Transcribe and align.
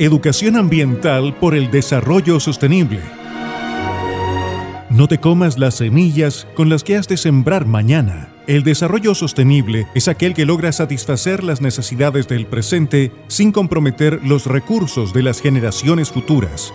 Educación 0.00 0.54
ambiental 0.54 1.34
por 1.34 1.56
el 1.56 1.72
desarrollo 1.72 2.38
sostenible. 2.38 3.00
No 4.90 5.08
te 5.08 5.18
comas 5.18 5.58
las 5.58 5.74
semillas 5.74 6.46
con 6.54 6.68
las 6.68 6.84
que 6.84 6.94
has 6.94 7.08
de 7.08 7.16
sembrar 7.16 7.66
mañana. 7.66 8.28
El 8.46 8.62
desarrollo 8.62 9.16
sostenible 9.16 9.88
es 9.96 10.06
aquel 10.06 10.34
que 10.34 10.46
logra 10.46 10.70
satisfacer 10.70 11.42
las 11.42 11.60
necesidades 11.60 12.28
del 12.28 12.46
presente 12.46 13.10
sin 13.26 13.50
comprometer 13.50 14.20
los 14.24 14.46
recursos 14.46 15.12
de 15.12 15.24
las 15.24 15.40
generaciones 15.40 16.10
futuras. 16.10 16.72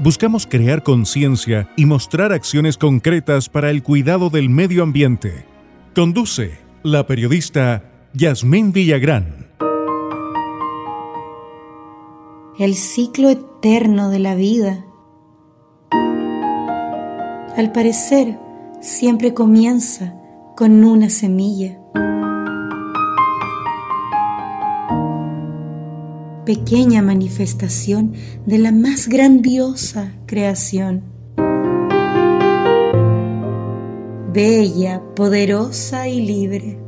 Buscamos 0.00 0.48
crear 0.48 0.82
conciencia 0.82 1.68
y 1.76 1.86
mostrar 1.86 2.32
acciones 2.32 2.76
concretas 2.76 3.48
para 3.48 3.70
el 3.70 3.84
cuidado 3.84 4.30
del 4.30 4.50
medio 4.50 4.82
ambiente. 4.82 5.46
Conduce 5.94 6.58
la 6.82 7.06
periodista 7.06 7.84
Yasmín 8.14 8.72
Villagrán. 8.72 9.45
El 12.58 12.74
ciclo 12.74 13.28
eterno 13.28 14.08
de 14.08 14.18
la 14.18 14.34
vida. 14.34 14.86
Al 17.54 17.70
parecer, 17.72 18.38
siempre 18.80 19.34
comienza 19.34 20.14
con 20.56 20.82
una 20.82 21.10
semilla. 21.10 21.78
Pequeña 26.46 27.02
manifestación 27.02 28.14
de 28.46 28.58
la 28.58 28.72
más 28.72 29.08
grandiosa 29.08 30.14
creación. 30.24 31.02
Bella, 34.32 35.02
poderosa 35.14 36.08
y 36.08 36.22
libre. 36.22 36.78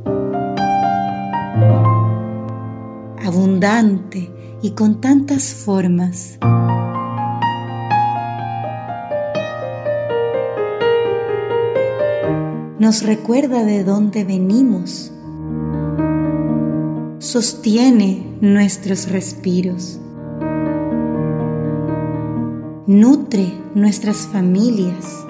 Abundante, 3.23 4.38
y 4.61 4.71
con 4.71 4.99
tantas 5.01 5.53
formas. 5.53 6.37
Nos 12.79 13.03
recuerda 13.03 13.63
de 13.63 13.83
dónde 13.83 14.23
venimos. 14.23 15.11
Sostiene 17.19 18.37
nuestros 18.41 19.09
respiros. 19.11 19.99
Nutre 22.87 23.53
nuestras 23.75 24.27
familias 24.27 25.25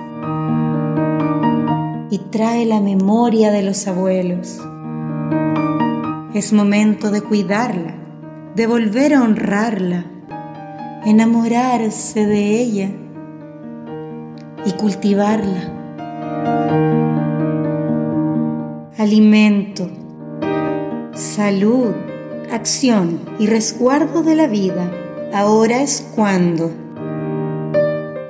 y 2.10 2.20
trae 2.32 2.66
la 2.66 2.80
memoria 2.80 3.52
de 3.52 3.64
los 3.64 3.88
abuelos. 3.88 4.60
Es 6.34 6.54
momento 6.54 7.12
de 7.12 7.22
cuidarla 7.22 7.99
de 8.56 8.68
volver 8.68 9.14
a 9.14 9.24
honrarla, 9.24 10.06
enamorarse 11.06 12.26
de 12.26 12.62
ella 12.62 12.90
y 14.66 14.72
cultivarla. 14.74 15.76
Alimento, 18.98 19.90
salud, 21.14 21.94
acción 22.52 23.20
y 23.40 23.48
resguardo 23.48 24.24
de 24.24 24.36
la 24.36 24.48
vida. 24.48 24.92
Ahora 25.34 25.82
es 25.82 26.06
cuando. 26.16 26.72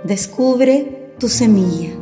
Descubre 0.04 1.14
tu 1.18 1.28
semilla. 1.28 1.99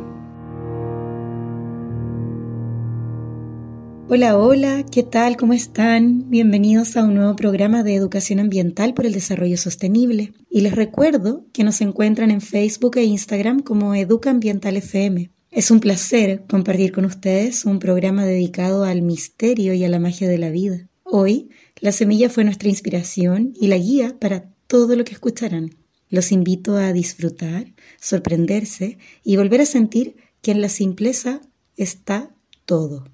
Hola, 4.10 4.38
hola, 4.38 4.86
¿qué 4.90 5.02
tal? 5.02 5.36
¿Cómo 5.36 5.52
están? 5.52 6.30
Bienvenidos 6.30 6.96
a 6.96 7.04
un 7.04 7.12
nuevo 7.12 7.36
programa 7.36 7.82
de 7.82 7.94
educación 7.94 8.40
ambiental 8.40 8.94
por 8.94 9.04
el 9.04 9.12
desarrollo 9.12 9.58
sostenible. 9.58 10.32
Y 10.48 10.62
les 10.62 10.74
recuerdo 10.74 11.44
que 11.52 11.62
nos 11.62 11.82
encuentran 11.82 12.30
en 12.30 12.40
Facebook 12.40 12.96
e 12.96 13.04
Instagram 13.04 13.60
como 13.60 13.94
Educa 13.94 14.30
Ambiental 14.30 14.78
FM. 14.78 15.30
Es 15.50 15.70
un 15.70 15.80
placer 15.80 16.44
compartir 16.48 16.90
con 16.90 17.04
ustedes 17.04 17.66
un 17.66 17.80
programa 17.80 18.24
dedicado 18.24 18.84
al 18.84 19.02
misterio 19.02 19.74
y 19.74 19.84
a 19.84 19.90
la 19.90 19.98
magia 19.98 20.26
de 20.26 20.38
la 20.38 20.48
vida. 20.48 20.88
Hoy, 21.02 21.50
la 21.78 21.92
semilla 21.92 22.30
fue 22.30 22.44
nuestra 22.44 22.70
inspiración 22.70 23.52
y 23.60 23.66
la 23.66 23.76
guía 23.76 24.16
para 24.18 24.48
todo 24.68 24.96
lo 24.96 25.04
que 25.04 25.12
escucharán. 25.12 25.74
Los 26.08 26.32
invito 26.32 26.78
a 26.78 26.94
disfrutar, 26.94 27.74
sorprenderse 28.00 28.96
y 29.22 29.36
volver 29.36 29.60
a 29.60 29.66
sentir 29.66 30.16
que 30.40 30.52
en 30.52 30.62
la 30.62 30.70
simpleza 30.70 31.42
está 31.76 32.34
todo. 32.64 33.04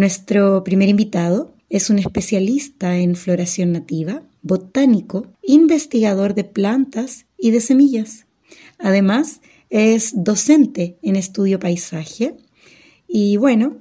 Nuestro 0.00 0.64
primer 0.64 0.88
invitado 0.88 1.52
es 1.68 1.90
un 1.90 1.98
especialista 1.98 2.96
en 2.96 3.16
floración 3.16 3.72
nativa, 3.72 4.22
botánico, 4.40 5.26
investigador 5.42 6.32
de 6.32 6.44
plantas 6.44 7.26
y 7.36 7.50
de 7.50 7.60
semillas. 7.60 8.24
Además, 8.78 9.42
es 9.68 10.12
docente 10.14 10.96
en 11.02 11.16
estudio 11.16 11.60
paisaje. 11.60 12.34
Y 13.08 13.36
bueno, 13.36 13.76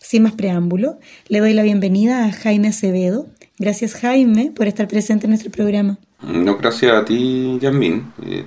sin 0.00 0.22
más 0.22 0.32
preámbulo, 0.32 0.98
le 1.28 1.40
doy 1.40 1.52
la 1.52 1.64
bienvenida 1.64 2.24
a 2.24 2.32
Jaime 2.32 2.68
Acevedo. 2.68 3.26
Gracias 3.58 3.92
Jaime 3.92 4.52
por 4.56 4.66
estar 4.68 4.88
presente 4.88 5.26
en 5.26 5.32
nuestro 5.32 5.50
programa. 5.50 5.98
No, 6.22 6.56
gracias 6.56 6.94
a 6.94 7.04
ti, 7.04 7.58
Yasmin. 7.60 8.10
Eh, 8.24 8.46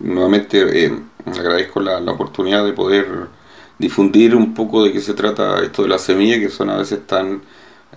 nuevamente 0.00 0.84
eh, 0.84 0.92
agradezco 1.24 1.80
la 1.80 2.12
oportunidad 2.12 2.66
de 2.66 2.74
poder 2.74 3.06
difundir 3.78 4.34
un 4.34 4.54
poco 4.54 4.84
de 4.84 4.92
qué 4.92 5.00
se 5.00 5.14
trata 5.14 5.62
esto 5.62 5.82
de 5.82 5.88
las 5.88 6.02
semillas, 6.02 6.38
que 6.38 6.48
son 6.48 6.70
a 6.70 6.76
veces 6.76 7.06
tan, 7.06 7.42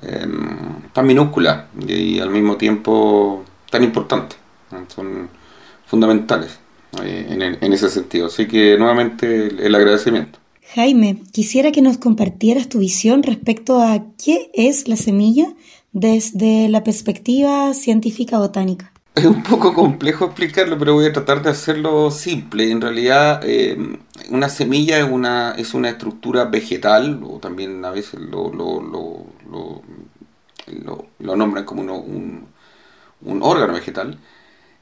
em, 0.02 0.81
tan 0.94 1.06
minúsculas 1.06 1.66
y, 1.88 2.19
al 2.19 2.30
mismo 2.30 2.58
tiempo 2.58 3.44
tan 3.69 3.84
importantes, 3.84 4.38
son 4.94 5.30
fundamentales 5.86 6.59
eh, 7.03 7.58
en 7.62 7.74
ese 7.74 7.90
sentido. 7.90 8.28
Así 8.28 8.47
que 8.47 8.78
nuevamente 8.78 9.47
el 9.47 9.75
agradecimiento. 9.75 10.40
Jaime, 10.74 11.22
quisiera 11.31 11.72
que 11.72 11.81
nos 11.81 11.97
compartieras 11.97 12.68
tu 12.68 12.80
visión 12.80 13.24
respecto 13.24 13.81
a 13.81 14.03
qué 14.22 14.50
es 14.53 14.88
la 14.88 14.96
semilla 14.96 15.53
desde 15.94 16.68
la 16.69 16.84
perspectiva 16.84 17.74
científica 17.74 18.40
botánica. 18.40 18.92
Es 19.15 19.25
un 19.25 19.43
poco 19.43 19.73
complejo 19.73 20.25
explicarlo, 20.25 20.77
pero 20.77 20.93
voy 20.93 21.05
a 21.05 21.13
tratar 21.13 21.41
de 21.41 21.49
hacerlo 21.49 22.11
simple. 22.11 22.69
En 22.69 22.81
realidad, 22.81 23.41
eh, 23.43 23.77
una 24.29 24.49
semilla 24.49 24.99
es 24.99 25.09
una, 25.09 25.55
es 25.57 25.73
una 25.73 25.89
estructura 25.89 26.45
vegetal, 26.45 27.21
o 27.23 27.39
también 27.39 27.83
a 27.85 27.91
veces 27.91 28.19
lo, 28.19 28.51
lo, 28.53 28.81
lo, 28.81 29.25
lo, 31.19 31.35
nombran 31.35 31.63
como 31.63 31.81
un, 31.81 32.47
un, 33.21 33.43
órgano 33.43 33.73
vegetal, 33.73 34.19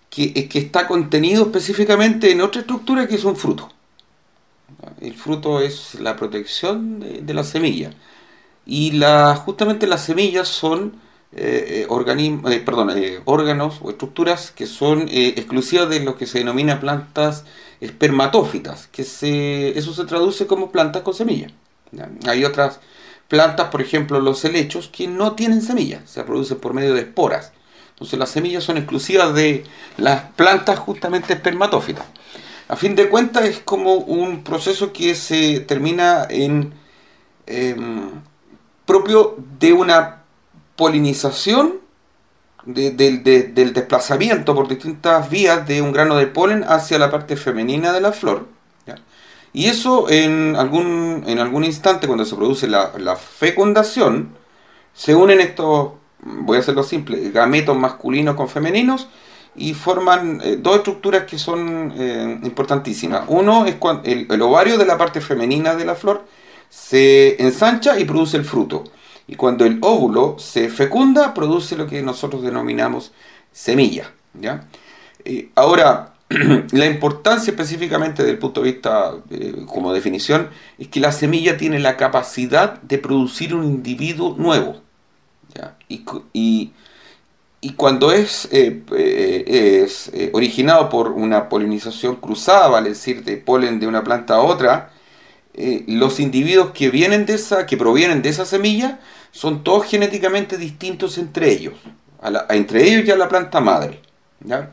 que, 0.09 0.49
que 0.49 0.59
está 0.59 0.87
contenido 0.87 1.43
específicamente 1.43 2.31
en 2.31 2.41
otra 2.41 2.61
estructura 2.61 3.07
que 3.07 3.15
es 3.15 3.25
un 3.25 3.35
fruto. 3.35 3.69
El 4.99 5.13
fruto 5.13 5.61
es 5.61 5.95
la 5.95 6.15
protección 6.15 6.99
de, 6.99 7.21
de 7.21 7.33
la 7.33 7.43
semilla. 7.43 7.91
Y 8.65 8.91
la, 8.93 9.35
justamente 9.35 9.87
las 9.87 10.05
semillas 10.05 10.47
son 10.47 11.02
eh, 11.35 11.87
eh, 11.89 12.51
eh, 12.51 12.59
perdón, 12.63 12.91
órganos 13.25 13.79
o 13.81 13.89
estructuras 13.89 14.51
que 14.51 14.67
son 14.67 15.07
exclusivas 15.09 15.89
de 15.89 15.99
lo 15.99 16.15
que 16.15 16.27
se 16.27 16.39
denomina 16.39 16.79
plantas 16.79 17.45
espermatófitas, 17.81 18.87
que 18.87 19.03
se, 19.03 19.77
eso 19.77 19.93
se 19.93 20.05
traduce 20.05 20.47
como 20.47 20.71
plantas 20.71 21.01
con 21.01 21.13
semillas. 21.13 21.51
Hay 22.27 22.45
otras 22.45 22.79
plantas, 23.27 23.69
por 23.69 23.81
ejemplo 23.81 24.19
los 24.21 24.45
helechos, 24.45 24.89
que 24.89 25.07
no 25.07 25.33
tienen 25.33 25.61
semillas, 25.61 26.09
se 26.09 26.23
producen 26.23 26.59
por 26.59 26.73
medio 26.73 26.93
de 26.93 27.01
esporas. 27.01 27.51
Entonces 27.91 28.19
las 28.19 28.29
semillas 28.29 28.63
son 28.63 28.77
exclusivas 28.77 29.33
de 29.33 29.63
las 29.97 30.23
plantas 30.31 30.79
justamente 30.79 31.33
espermatófitas. 31.33 32.05
A 32.67 32.75
fin 32.75 32.95
de 32.95 33.09
cuentas 33.09 33.45
es 33.45 33.59
como 33.59 33.95
un 33.95 34.43
proceso 34.43 34.93
que 34.93 35.15
se 35.15 35.59
termina 35.61 36.25
en 36.29 36.73
em, 37.45 38.09
propio 38.85 39.35
de 39.59 39.73
una 39.73 40.22
polinización 40.83 41.75
del 42.65 43.23
desplazamiento 43.73 44.53
por 44.53 44.67
distintas 44.67 45.29
vías 45.29 45.65
de 45.65 45.81
un 45.81 45.93
grano 45.93 46.17
de 46.17 46.27
polen 46.27 46.65
hacia 46.67 46.99
la 46.99 47.09
parte 47.09 47.37
femenina 47.37 47.93
de 47.93 48.01
la 48.01 48.11
flor. 48.11 48.47
Y 49.53 49.67
eso 49.67 50.09
en 50.09 50.57
algún, 50.57 51.23
en 51.25 51.39
algún 51.39 51.63
instante, 51.63 52.05
cuando 52.07 52.25
se 52.25 52.35
produce 52.35 52.67
la, 52.67 53.15
fecundación, 53.15 54.35
se 54.93 55.15
unen 55.15 55.39
estos, 55.39 55.91
voy 56.19 56.57
a 56.57 56.59
hacerlo 56.59 56.83
simple, 56.83 57.29
gametos 57.29 57.77
masculinos 57.77 58.35
con 58.35 58.49
femeninos 58.49 59.07
y 59.55 59.73
forman 59.75 60.41
eh, 60.43 60.57
dos 60.59 60.77
estructuras 60.77 61.23
que 61.23 61.37
son 61.37 61.93
eh, 61.95 62.39
importantísimas. 62.43 63.21
Uno 63.29 63.65
es 63.67 63.75
cuando 63.75 64.03
el 64.03 64.41
ovario 64.41 64.77
de 64.77 64.85
la 64.85 64.97
parte 64.97 65.21
femenina 65.21 65.75
de 65.75 65.85
la 65.85 65.95
flor 65.95 66.25
se 66.69 67.41
ensancha 67.41 67.97
y 67.97 68.03
produce 68.03 68.35
el 68.35 68.43
fruto. 68.43 68.83
Y 69.27 69.35
cuando 69.35 69.65
el 69.65 69.79
óvulo 69.81 70.35
se 70.37 70.69
fecunda, 70.69 71.33
produce 71.33 71.75
lo 71.75 71.87
que 71.87 72.01
nosotros 72.01 72.43
denominamos 72.43 73.11
semilla. 73.51 74.11
¿ya? 74.33 74.67
Eh, 75.23 75.49
ahora, 75.55 76.13
la 76.71 76.85
importancia 76.85 77.51
específicamente 77.51 78.23
desde 78.23 78.33
el 78.33 78.39
punto 78.39 78.61
de 78.61 78.71
vista 78.71 79.13
eh, 79.29 79.63
como 79.65 79.93
definición 79.93 80.49
es 80.77 80.89
que 80.89 80.99
la 80.99 81.11
semilla 81.11 81.57
tiene 81.57 81.79
la 81.79 81.95
capacidad 81.95 82.81
de 82.81 82.97
producir 82.97 83.55
un 83.55 83.63
individuo 83.63 84.35
nuevo. 84.37 84.81
¿ya? 85.55 85.77
Y, 85.87 86.73
y 87.61 87.73
cuando 87.73 88.11
es, 88.11 88.49
eh, 88.51 88.83
es 89.87 90.11
originado 90.33 90.89
por 90.89 91.11
una 91.11 91.47
polinización 91.47 92.17
cruzada, 92.17 92.67
vale 92.67 92.89
decir, 92.89 93.23
de 93.23 93.37
polen 93.37 93.79
de 93.79 93.87
una 93.87 94.03
planta 94.03 94.35
a 94.35 94.41
otra, 94.41 94.92
los 95.87 96.19
individuos 96.19 96.71
que 96.71 96.89
vienen 96.89 97.25
de 97.25 97.35
esa, 97.35 97.65
que 97.65 97.77
provienen 97.77 98.21
de 98.21 98.29
esa 98.29 98.45
semilla, 98.45 98.99
son 99.31 99.63
todos 99.63 99.85
genéticamente 99.85 100.57
distintos 100.57 101.17
entre 101.17 101.51
ellos, 101.51 101.73
entre 102.49 102.87
ellos 102.87 103.05
ya 103.05 103.15
la 103.15 103.29
planta 103.29 103.59
madre. 103.59 103.99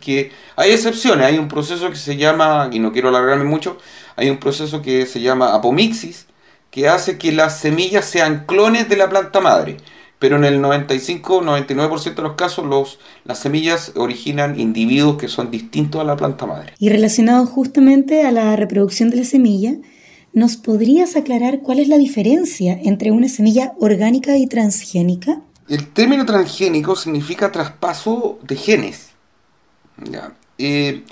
Que 0.01 0.33
hay 0.57 0.73
excepciones, 0.73 1.27
hay 1.27 1.39
un 1.39 1.49
proceso 1.49 1.89
que 1.91 1.97
se 1.97 2.17
llama, 2.17 2.71
y 2.73 2.79
no 2.79 2.93
quiero 2.93 3.09
alargarme 3.09 3.45
mucho, 3.45 3.79
hay 4.17 4.29
un 4.29 4.39
proceso 4.39 4.83
que 4.83 5.07
se 5.07 5.21
llama 5.21 5.55
apomixis, 5.55 6.27
que 6.71 6.89
hace 6.89 7.19
que 7.19 7.33
las 7.33 7.59
semillas 7.59 8.05
sean 8.05 8.47
clones 8.47 8.89
de 8.89 8.97
la 8.97 9.09
planta 9.09 9.41
madre 9.41 9.77
pero 10.21 10.37
en 10.37 10.45
el 10.45 10.61
95-99% 10.61 12.15
de 12.15 12.23
los 12.23 12.35
casos 12.35 12.67
los, 12.67 13.01
las 13.25 13.39
semillas 13.39 13.93
originan 13.97 14.61
individuos 14.61 15.17
que 15.17 15.29
son 15.29 15.51
distintos 15.51 16.01
a 16.01 16.05
la 16.05 16.15
planta 16.15 16.47
madre. 16.47 16.75
Y 16.79 16.91
relacionado 16.91 17.47
justamente 17.47 18.23
a 18.25 18.31
la 18.31 18.55
reproducción 18.55 19.09
de 19.09 19.17
la 19.17 19.25
semilla, 19.25 19.77
¿nos 20.33 20.57
podrías 20.57 21.17
aclarar 21.17 21.61
cuál 21.61 21.79
es 21.79 21.89
la 21.89 21.99
diferencia 21.99 22.79
entre 22.83 23.11
una 23.11 23.29
semilla 23.29 23.73
orgánica 23.79 24.37
y 24.37 24.47
transgénica? 24.47 25.41
El 25.69 25.89
término 25.89 26.27
transgénico 26.27 26.97
significa 26.97 27.53
traspaso 27.53 28.39
de 28.43 28.57
genes. 28.57 29.11
Eh, 30.59 31.05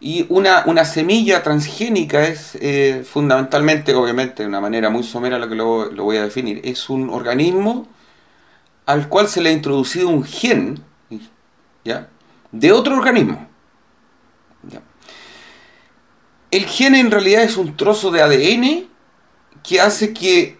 y 0.00 0.26
una, 0.28 0.64
una, 0.66 0.84
semilla 0.84 1.42
transgénica 1.42 2.26
es 2.26 2.56
eh, 2.60 3.04
fundamentalmente, 3.04 3.94
obviamente, 3.94 4.42
de 4.42 4.48
una 4.48 4.60
manera 4.60 4.90
muy 4.90 5.02
somera 5.02 5.38
lo 5.38 5.48
que 5.48 5.54
lo, 5.54 5.90
lo 5.90 6.04
voy 6.04 6.16
a 6.18 6.22
definir, 6.22 6.60
es 6.64 6.88
un 6.90 7.10
organismo 7.10 7.88
al 8.86 9.08
cual 9.08 9.28
se 9.28 9.42
le 9.42 9.50
ha 9.50 9.52
introducido 9.52 10.08
un 10.08 10.24
gen 10.24 10.82
¿ya? 11.84 12.08
de 12.52 12.72
otro 12.72 12.96
organismo. 12.96 13.47
El 16.50 16.66
gen 16.66 16.94
en 16.94 17.10
realidad 17.10 17.42
es 17.42 17.56
un 17.56 17.76
trozo 17.76 18.10
de 18.10 18.22
ADN 18.22 18.88
que 19.62 19.80
hace 19.80 20.14
que 20.14 20.58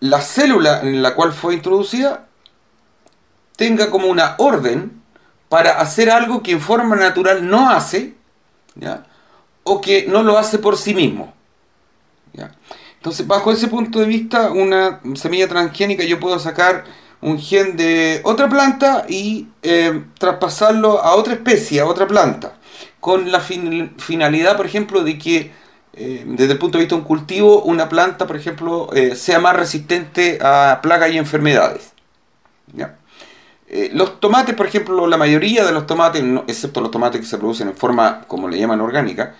la 0.00 0.20
célula 0.20 0.80
en 0.82 1.02
la 1.02 1.14
cual 1.14 1.32
fue 1.32 1.54
introducida 1.54 2.26
tenga 3.56 3.90
como 3.90 4.06
una 4.06 4.36
orden 4.38 5.02
para 5.48 5.80
hacer 5.80 6.10
algo 6.10 6.42
que 6.42 6.52
en 6.52 6.60
forma 6.60 6.94
natural 6.94 7.48
no 7.48 7.70
hace, 7.70 8.14
o 9.64 9.80
que 9.80 10.06
no 10.06 10.22
lo 10.22 10.38
hace 10.38 10.58
por 10.58 10.76
sí 10.76 10.94
mismo. 10.94 11.34
Entonces, 12.96 13.26
bajo 13.26 13.52
ese 13.52 13.68
punto 13.68 14.00
de 14.00 14.06
vista, 14.06 14.50
una 14.50 15.00
semilla 15.14 15.48
transgénica 15.48 16.04
yo 16.04 16.20
puedo 16.20 16.38
sacar 16.38 16.84
un 17.20 17.38
gen 17.38 17.76
de 17.76 18.20
otra 18.24 18.48
planta 18.48 19.06
y 19.08 19.48
eh, 19.62 20.04
traspasarlo 20.18 21.00
a 21.00 21.14
otra 21.14 21.34
especie, 21.34 21.80
a 21.80 21.86
otra 21.86 22.06
planta, 22.06 22.57
con 23.00 23.30
la 23.30 23.40
finalidad, 23.40 24.56
por 24.56 24.66
ejemplo, 24.66 25.04
de 25.04 25.18
que 25.18 25.52
eh, 25.94 26.24
desde 26.26 26.52
el 26.52 26.58
punto 26.58 26.78
de 26.78 26.84
vista 26.84 26.96
de 26.96 27.02
un 27.02 27.06
cultivo, 27.06 27.62
una 27.62 27.88
planta, 27.88 28.26
por 28.26 28.36
ejemplo, 28.36 28.90
eh, 28.92 29.14
sea 29.16 29.40
más 29.40 29.56
resistente 29.56 30.38
a 30.42 30.80
plagas 30.82 31.10
y 31.12 31.18
enfermedades. 31.18 31.92
los 33.92 34.20
tomates, 34.20 34.54
por 34.54 34.66
ejemplo, 34.66 35.06
la 35.06 35.16
mayoría 35.16 35.64
de 35.64 35.72
los 35.72 35.86
tomates, 35.86 36.22
excepto 36.46 36.80
los 36.80 36.90
tomates 36.90 37.20
que 37.20 37.26
se 37.26 37.38
producen 37.38 37.68
en 37.68 37.76
forma, 37.76 38.22
como 38.26 38.48
le 38.48 38.58
llaman, 38.58 38.80
orgánica, 38.80 39.34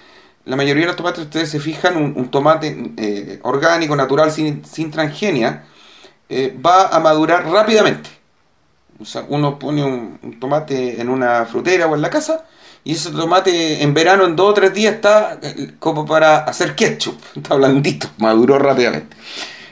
la 0.44 0.56
mayoría 0.56 0.82
de 0.82 0.88
los 0.88 0.96
tomates, 0.96 1.25
ustedes 1.25 1.50
se 1.50 1.61
fijan, 1.61 1.96
un, 1.96 2.31
tomate 2.31 3.40
orgánico, 3.43 3.96
natural, 3.96 4.31
sin, 4.31 4.64
sin 4.64 4.90
transgenia, 4.90 5.64
eh, 6.28 6.54
va 6.64 6.88
a 6.88 7.00
madurar 7.00 7.46
rápidamente. 7.46 8.11
O 9.00 9.04
sea, 9.04 9.24
uno 9.28 9.58
pone 9.58 9.84
un, 9.84 10.38
tomate 10.40 11.00
en 11.00 11.08
una 11.08 11.44
frutera 11.46 11.86
o 11.86 11.94
en 11.94 12.02
la 12.02 12.10
casa 12.10 12.44
y 12.84 12.92
ese 12.92 13.10
tomate 13.10 13.82
en 13.82 13.94
verano 13.94 14.24
en 14.24 14.34
dos 14.34 14.50
o 14.50 14.54
tres 14.54 14.74
días 14.74 14.94
está 14.94 15.38
eh, 15.42 15.72
como 15.78 16.04
para 16.04 16.38
hacer 16.38 16.74
ketchup, 16.74 17.16
está 17.36 17.54
blandito, 17.54 18.08
maduró 18.18 18.58
rápidamente. 18.58 19.16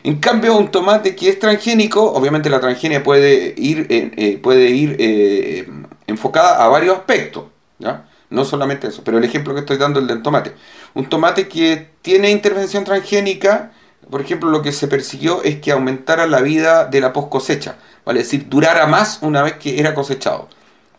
En 0.04 0.18
cambio, 0.18 0.56
un 0.56 0.70
tomate 0.70 1.16
que 1.16 1.28
es 1.28 1.38
transgénico, 1.38 2.12
obviamente 2.12 2.48
la 2.48 2.60
transgenia 2.60 3.02
puede 3.02 3.54
ir, 3.56 3.86
eh, 3.90 4.38
puede 4.40 4.70
ir 4.70 5.66
enfocada 6.06 6.64
a 6.64 6.68
varios 6.68 6.96
aspectos, 6.96 7.46
¿ya? 7.80 8.06
no 8.30 8.44
solamente 8.44 8.86
eso, 8.86 9.02
pero 9.02 9.18
el 9.18 9.24
ejemplo 9.24 9.52
que 9.54 9.60
estoy 9.60 9.78
dando 9.78 9.98
es 9.98 10.04
el 10.04 10.08
del 10.08 10.22
tomate. 10.22 10.52
Un 10.94 11.08
tomate 11.08 11.48
que 11.48 11.88
tiene 12.02 12.30
intervención 12.30 12.84
transgénica 12.84 13.72
por 14.10 14.20
ejemplo, 14.20 14.50
lo 14.50 14.62
que 14.62 14.72
se 14.72 14.88
persiguió 14.88 15.42
es 15.42 15.56
que 15.56 15.72
aumentara 15.72 16.26
la 16.26 16.40
vida 16.40 16.84
de 16.84 17.00
la 17.00 17.12
post 17.12 17.28
cosecha, 17.28 17.76
es 18.06 18.24
decir, 18.24 18.48
durara 18.48 18.86
más 18.86 19.18
una 19.22 19.42
vez 19.42 19.54
que 19.54 19.80
era 19.80 19.94
cosechado. 19.94 20.48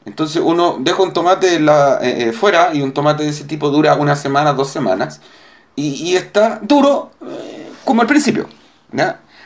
Entonces 0.05 0.41
uno 0.43 0.77
deja 0.79 1.03
un 1.03 1.13
tomate 1.13 1.59
la, 1.59 1.99
eh, 2.01 2.29
eh, 2.29 2.31
fuera 2.33 2.73
y 2.73 2.81
un 2.81 2.93
tomate 2.93 3.23
de 3.23 3.29
ese 3.29 3.43
tipo 3.43 3.69
dura 3.69 3.95
una 3.95 4.15
semana, 4.15 4.53
dos 4.53 4.69
semanas 4.69 5.21
y, 5.75 6.15
está 6.15 6.59
duro 6.61 7.11
eh, 7.21 7.69
como 7.85 8.01
al 8.01 8.07
principio. 8.07 8.47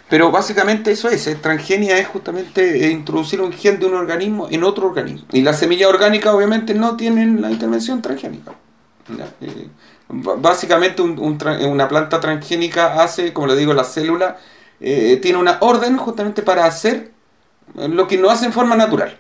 Pero 0.10 0.32
básicamente 0.32 0.92
eso 0.92 1.10
es, 1.10 1.42
transgenia 1.42 1.98
es 1.98 2.08
justamente 2.08 2.90
introducir 2.90 3.42
un 3.42 3.54
gen 3.54 3.80
de 3.80 3.86
un 3.86 3.94
organismo 3.94 4.48
en 4.52 4.64
otro 4.64 4.88
organismo. 4.88 5.26
Y 5.32 5.42
las 5.42 5.60
semillas 5.60 5.90
orgánicas 5.90 6.34
obviamente 6.34 6.74
no 6.74 6.98
tienen 6.98 7.42
la 7.42 7.50
intervención 7.50 8.02
transgénica. 8.02 8.54
Básicamente 10.10 11.02
una 11.02 11.88
planta 11.88 12.20
transgénica 12.20 13.02
hace, 13.02 13.32
como 13.34 13.48
le 13.48 13.56
digo, 13.56 13.74
la 13.74 13.86
célula 13.86 14.38
eh, 14.82 15.18
tiene 15.22 15.38
una 15.38 15.58
orden 15.62 15.98
justamente 15.98 16.42
para 16.42 16.66
hacer 16.66 17.12
lo 17.76 18.08
que 18.08 18.18
no 18.18 18.30
hace 18.30 18.46
en 18.46 18.54
forma 18.54 18.76
natural. 18.76 19.18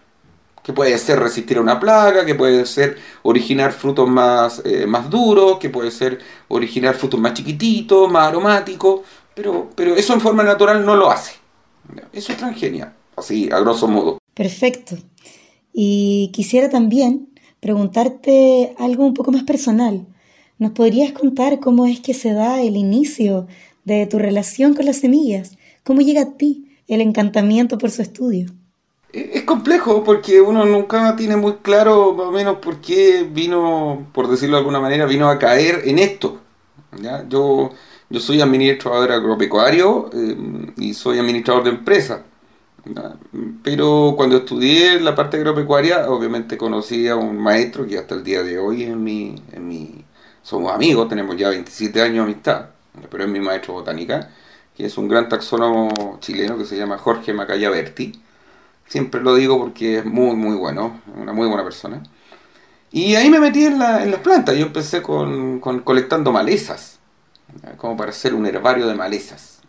Que 0.63 0.73
puede 0.73 0.97
ser 0.99 1.19
resistir 1.19 1.57
a 1.57 1.61
una 1.61 1.79
plaga, 1.79 2.25
que 2.25 2.35
puede 2.35 2.65
ser 2.67 2.97
originar 3.23 3.71
frutos 3.71 4.07
más, 4.07 4.61
eh, 4.63 4.85
más 4.85 5.09
duros, 5.09 5.57
que 5.57 5.69
puede 5.69 5.89
ser 5.89 6.19
originar 6.49 6.95
frutos 6.95 7.19
más 7.19 7.33
chiquititos, 7.33 8.11
más 8.11 8.27
aromáticos, 8.27 9.01
pero, 9.33 9.69
pero 9.75 9.95
eso 9.95 10.13
en 10.13 10.21
forma 10.21 10.43
natural 10.43 10.85
no 10.85 10.95
lo 10.95 11.09
hace. 11.09 11.33
Eso 12.13 12.31
es 12.31 12.37
transgenia, 12.37 12.93
así 13.15 13.49
a 13.51 13.59
grosso 13.59 13.87
modo. 13.87 14.19
Perfecto. 14.35 14.97
Y 15.73 16.29
quisiera 16.33 16.69
también 16.69 17.29
preguntarte 17.59 18.75
algo 18.77 19.05
un 19.05 19.13
poco 19.13 19.31
más 19.31 19.43
personal. 19.43 20.05
¿Nos 20.59 20.71
podrías 20.71 21.11
contar 21.11 21.59
cómo 21.59 21.87
es 21.87 22.01
que 22.01 22.13
se 22.13 22.33
da 22.33 22.61
el 22.61 22.75
inicio 22.75 23.47
de 23.83 24.05
tu 24.05 24.19
relación 24.19 24.75
con 24.75 24.85
las 24.85 24.97
semillas? 24.97 25.57
¿Cómo 25.83 26.01
llega 26.01 26.21
a 26.21 26.37
ti 26.37 26.70
el 26.87 27.01
encantamiento 27.01 27.77
por 27.77 27.91
su 27.91 28.01
estudio? 28.01 28.47
Es 29.11 29.43
complejo 29.43 30.03
porque 30.03 30.39
uno 30.39 30.65
nunca 30.65 31.15
tiene 31.17 31.35
muy 31.35 31.55
claro 31.61 32.13
más 32.13 32.27
o 32.27 32.31
menos 32.31 32.57
por 32.57 32.79
qué 32.79 33.27
vino, 33.29 34.07
por 34.13 34.29
decirlo 34.29 34.55
de 34.55 34.59
alguna 34.59 34.79
manera, 34.79 35.05
vino 35.05 35.29
a 35.29 35.37
caer 35.37 35.81
en 35.85 35.99
esto. 35.99 36.39
Yo, 37.27 37.71
yo 38.09 38.19
soy 38.19 38.41
administrador 38.41 39.11
agropecuario 39.11 40.09
eh, 40.13 40.73
y 40.77 40.93
soy 40.93 41.19
administrador 41.19 41.63
de 41.63 41.69
empresa. 41.71 42.23
Pero 43.63 44.13
cuando 44.17 44.37
estudié 44.37 44.99
la 44.99 45.13
parte 45.13 45.37
agropecuaria, 45.37 46.09
obviamente 46.09 46.57
conocí 46.57 47.07
a 47.07 47.15
un 47.15 47.37
maestro 47.37 47.85
que 47.85 47.97
hasta 47.97 48.15
el 48.15 48.23
día 48.23 48.43
de 48.43 48.57
hoy 48.57 48.83
es 48.83 48.95
mi, 48.95 49.35
en 49.51 49.67
mi 49.67 50.05
somos 50.41 50.73
amigos, 50.73 51.07
tenemos 51.07 51.37
ya 51.37 51.49
27 51.49 52.01
años 52.01 52.25
de 52.25 52.31
amistad, 52.31 52.65
pero 53.09 53.23
es 53.23 53.29
mi 53.29 53.39
maestro 53.39 53.75
botánica, 53.75 54.29
que 54.81 54.87
es 54.87 54.97
un 54.97 55.07
gran 55.07 55.29
taxónomo 55.29 56.17
chileno 56.21 56.57
que 56.57 56.65
se 56.65 56.75
llama 56.75 56.97
Jorge 56.97 57.33
Macaya 57.35 57.69
Berti. 57.69 58.19
Siempre 58.87 59.21
lo 59.21 59.35
digo 59.35 59.59
porque 59.59 59.99
es 59.99 60.05
muy, 60.05 60.35
muy 60.35 60.55
bueno, 60.55 61.01
una 61.15 61.33
muy 61.33 61.47
buena 61.47 61.63
persona. 61.63 62.01
Y 62.91 63.13
ahí 63.13 63.29
me 63.29 63.39
metí 63.39 63.63
en, 63.63 63.77
la, 63.77 64.03
las 64.07 64.21
plantas. 64.21 64.57
Yo 64.57 64.65
empecé 64.65 65.03
con, 65.03 65.59
con 65.59 65.81
colectando 65.81 66.31
malezas, 66.31 66.97
como 67.77 67.95
para 67.95 68.09
hacer 68.09 68.33
un 68.33 68.47
herbario 68.47 68.87
de 68.87 68.95
malezas. 68.95 69.59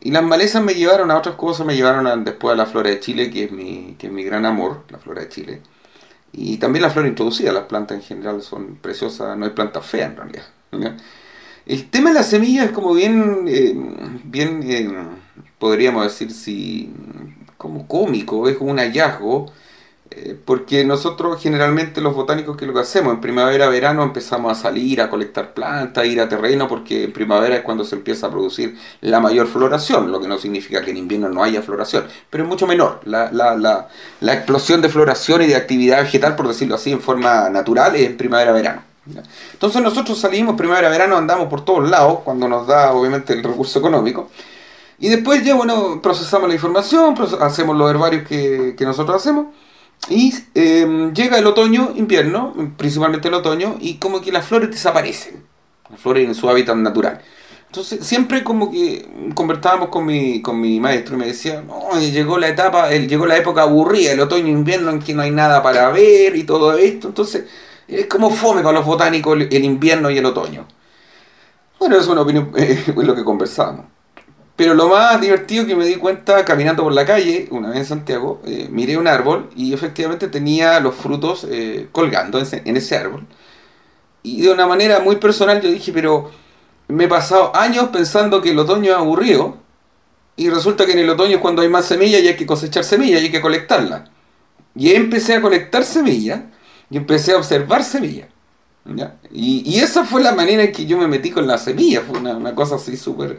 Y 0.00 0.12
las 0.12 0.22
malezas 0.22 0.64
me 0.64 0.72
llevaron 0.72 1.10
a 1.10 1.18
otras 1.18 1.34
cosas, 1.34 1.66
me 1.66 1.76
llevaron 1.76 2.24
después 2.24 2.54
a 2.54 2.56
la 2.56 2.64
flora 2.64 2.88
de 2.88 3.00
Chile, 3.00 3.30
que 3.30 3.44
es, 3.44 3.52
mi, 3.52 3.96
que 3.98 4.06
es 4.06 4.12
mi 4.14 4.24
gran 4.24 4.46
amor, 4.46 4.84
la 4.88 4.96
flora 4.96 5.20
de 5.20 5.28
Chile. 5.28 5.60
Y 6.32 6.56
también 6.56 6.84
la 6.84 6.90
flora 6.90 7.06
introducida, 7.06 7.52
las 7.52 7.64
plantas 7.64 7.98
en 7.98 8.02
general 8.02 8.40
son 8.40 8.76
preciosas, 8.76 9.36
no 9.36 9.44
hay 9.44 9.50
plantas 9.50 9.84
feas 9.84 10.10
en 10.10 10.16
realidad. 10.16 10.44
El 11.66 11.90
tema 11.90 12.10
de 12.10 12.16
la 12.16 12.22
semilla 12.22 12.64
es 12.64 12.70
como 12.72 12.94
bien, 12.94 13.44
eh, 13.48 13.74
bien 14.24 14.62
eh, 14.64 14.90
podríamos 15.58 16.04
decir, 16.04 16.32
si, 16.32 16.92
como 17.56 17.86
cómico, 17.86 18.48
es 18.48 18.56
un 18.60 18.78
hallazgo 18.78 19.52
eh, 20.12 20.36
porque 20.44 20.84
nosotros 20.84 21.40
generalmente 21.40 22.00
los 22.00 22.16
botánicos 22.16 22.56
que 22.56 22.66
lo 22.66 22.74
que 22.74 22.80
hacemos 22.80 23.14
en 23.14 23.20
primavera 23.20 23.68
verano 23.68 24.02
empezamos 24.02 24.50
a 24.50 24.60
salir 24.60 25.00
a 25.00 25.08
colectar 25.08 25.54
plantas 25.54 26.04
ir 26.04 26.20
a 26.20 26.28
terreno 26.28 26.66
porque 26.66 27.04
en 27.04 27.12
primavera 27.12 27.54
es 27.54 27.62
cuando 27.62 27.84
se 27.84 27.94
empieza 27.94 28.26
a 28.26 28.30
producir 28.30 28.76
la 29.02 29.20
mayor 29.20 29.46
floración 29.46 30.10
lo 30.10 30.20
que 30.20 30.26
no 30.26 30.36
significa 30.36 30.82
que 30.82 30.90
en 30.90 30.96
invierno 30.96 31.28
no 31.28 31.44
haya 31.44 31.62
floración 31.62 32.06
pero 32.28 32.42
es 32.42 32.48
mucho 32.48 32.66
menor. 32.66 33.00
La, 33.04 33.30
la, 33.30 33.56
la, 33.56 33.88
la 34.20 34.34
explosión 34.34 34.82
de 34.82 34.88
floración 34.88 35.42
y 35.42 35.46
de 35.46 35.54
actividad 35.54 36.02
vegetal 36.02 36.34
por 36.34 36.48
decirlo 36.48 36.74
así 36.74 36.90
en 36.90 37.00
forma 37.00 37.48
natural 37.48 37.94
es 37.94 38.08
en 38.08 38.16
primavera 38.16 38.50
verano 38.50 38.89
entonces 39.52 39.82
nosotros 39.82 40.18
salimos 40.18 40.56
primavera 40.56 40.88
verano 40.88 41.16
andamos 41.16 41.48
por 41.48 41.64
todos 41.64 41.88
lados 41.88 42.20
cuando 42.24 42.48
nos 42.48 42.66
da 42.66 42.92
obviamente 42.92 43.32
el 43.32 43.42
recurso 43.42 43.78
económico 43.78 44.30
y 44.98 45.08
después 45.08 45.44
ya 45.44 45.54
bueno 45.54 46.00
procesamos 46.02 46.48
la 46.48 46.54
información 46.54 47.14
hacemos 47.40 47.76
los 47.76 47.90
herbarios 47.90 48.26
que, 48.26 48.74
que 48.76 48.84
nosotros 48.84 49.16
hacemos 49.16 49.46
Y 50.08 50.32
em, 50.54 51.12
llega 51.12 51.38
el 51.38 51.46
otoño, 51.46 51.92
invierno, 51.96 52.54
principalmente 52.76 53.28
el 53.28 53.34
otoño, 53.34 53.76
y 53.80 53.96
como 53.98 54.20
que 54.20 54.32
las 54.32 54.46
flores 54.46 54.70
desaparecen. 54.70 55.44
Las 55.90 56.00
flores 56.00 56.26
en 56.26 56.34
su 56.34 56.48
hábitat 56.48 56.76
natural. 56.76 57.20
Entonces, 57.66 58.04
siempre 58.04 58.42
como 58.42 58.70
que 58.70 59.08
conversábamos 59.34 59.90
con 59.90 60.04
mi, 60.04 60.42
con 60.42 60.60
mi 60.60 60.80
maestro 60.80 61.14
y 61.14 61.18
me 61.18 61.26
decía, 61.26 61.62
no, 61.62 62.00
llegó 62.00 62.36
la 62.38 62.48
etapa, 62.48 62.90
llegó 62.90 63.26
la 63.26 63.36
época 63.36 63.62
aburrida, 63.62 64.10
el 64.12 64.20
otoño 64.20 64.48
invierno 64.48 64.90
en 64.90 64.98
que 64.98 65.14
no 65.14 65.22
hay 65.22 65.30
nada 65.30 65.62
para 65.62 65.88
ver 65.90 66.34
y 66.34 66.42
todo 66.44 66.76
esto. 66.76 67.08
Entonces, 67.08 67.44
es 67.90 68.06
como 68.06 68.30
fome 68.30 68.62
para 68.62 68.78
los 68.78 68.86
botánicos 68.86 69.38
el, 69.38 69.64
invierno 69.64 70.10
y 70.10 70.18
el 70.18 70.26
otoño. 70.26 70.66
Bueno, 71.78 71.96
es 71.96 72.06
una 72.06 72.22
opinión, 72.22 72.52
es 72.56 72.94
lo 72.94 73.14
que 73.14 73.24
conversábamos. 73.24 73.86
Pero 74.60 74.74
lo 74.74 74.88
más 74.90 75.18
divertido 75.20 75.66
que 75.66 75.74
me 75.74 75.86
di 75.86 75.96
cuenta 75.96 76.44
caminando 76.44 76.82
por 76.82 76.92
la 76.92 77.06
calle, 77.06 77.48
una 77.50 77.70
vez 77.70 77.78
en 77.78 77.86
Santiago, 77.86 78.42
eh, 78.44 78.68
miré 78.70 78.98
un 78.98 79.06
árbol 79.06 79.48
y 79.56 79.72
efectivamente 79.72 80.28
tenía 80.28 80.78
los 80.80 80.94
frutos 80.94 81.46
eh, 81.50 81.88
colgando 81.92 82.38
en 82.38 82.76
ese, 82.76 82.96
árbol. 82.96 83.26
Y 84.22 84.42
de 84.42 84.52
una 84.52 84.66
manera 84.66 85.00
muy 85.00 85.16
personal 85.16 85.62
yo 85.62 85.70
dije, 85.70 85.92
pero 85.92 86.30
me 86.88 87.04
he 87.04 87.08
pasado 87.08 87.56
años 87.56 87.88
pensando 87.88 88.42
que 88.42 88.50
el 88.50 88.58
otoño 88.58 88.92
es 88.92 88.98
aburrido 88.98 89.56
y 90.36 90.50
resulta 90.50 90.84
que 90.84 90.92
en 90.92 90.98
el 90.98 91.08
otoño 91.08 91.36
es 91.36 91.40
cuando 91.40 91.62
hay 91.62 91.70
más 91.70 91.86
semillas 91.86 92.20
y 92.20 92.28
hay 92.28 92.36
que 92.36 92.44
cosechar 92.44 92.84
semillas 92.84 93.22
y 93.22 93.24
hay 93.24 93.30
que 93.30 93.40
colectarlas. 93.40 94.10
Y 94.74 94.92
empecé 94.92 95.36
a 95.36 95.40
colectar 95.40 95.84
semillas 95.84 96.40
y 96.90 96.96
empecé 96.96 97.32
a 97.32 97.38
observar 97.38 97.84
semillas. 97.84 98.28
Y, 99.30 99.62
y, 99.64 99.78
esa 99.78 100.04
fue 100.04 100.22
la 100.22 100.32
manera 100.32 100.64
en 100.64 100.72
que 100.72 100.84
yo 100.84 100.98
me 100.98 101.06
metí 101.06 101.30
con 101.30 101.46
las 101.46 101.62
semillas, 101.64 102.02
fue 102.02 102.18
una, 102.18 102.36
una 102.36 102.54
cosa 102.54 102.74
así 102.74 102.96
súper 102.96 103.38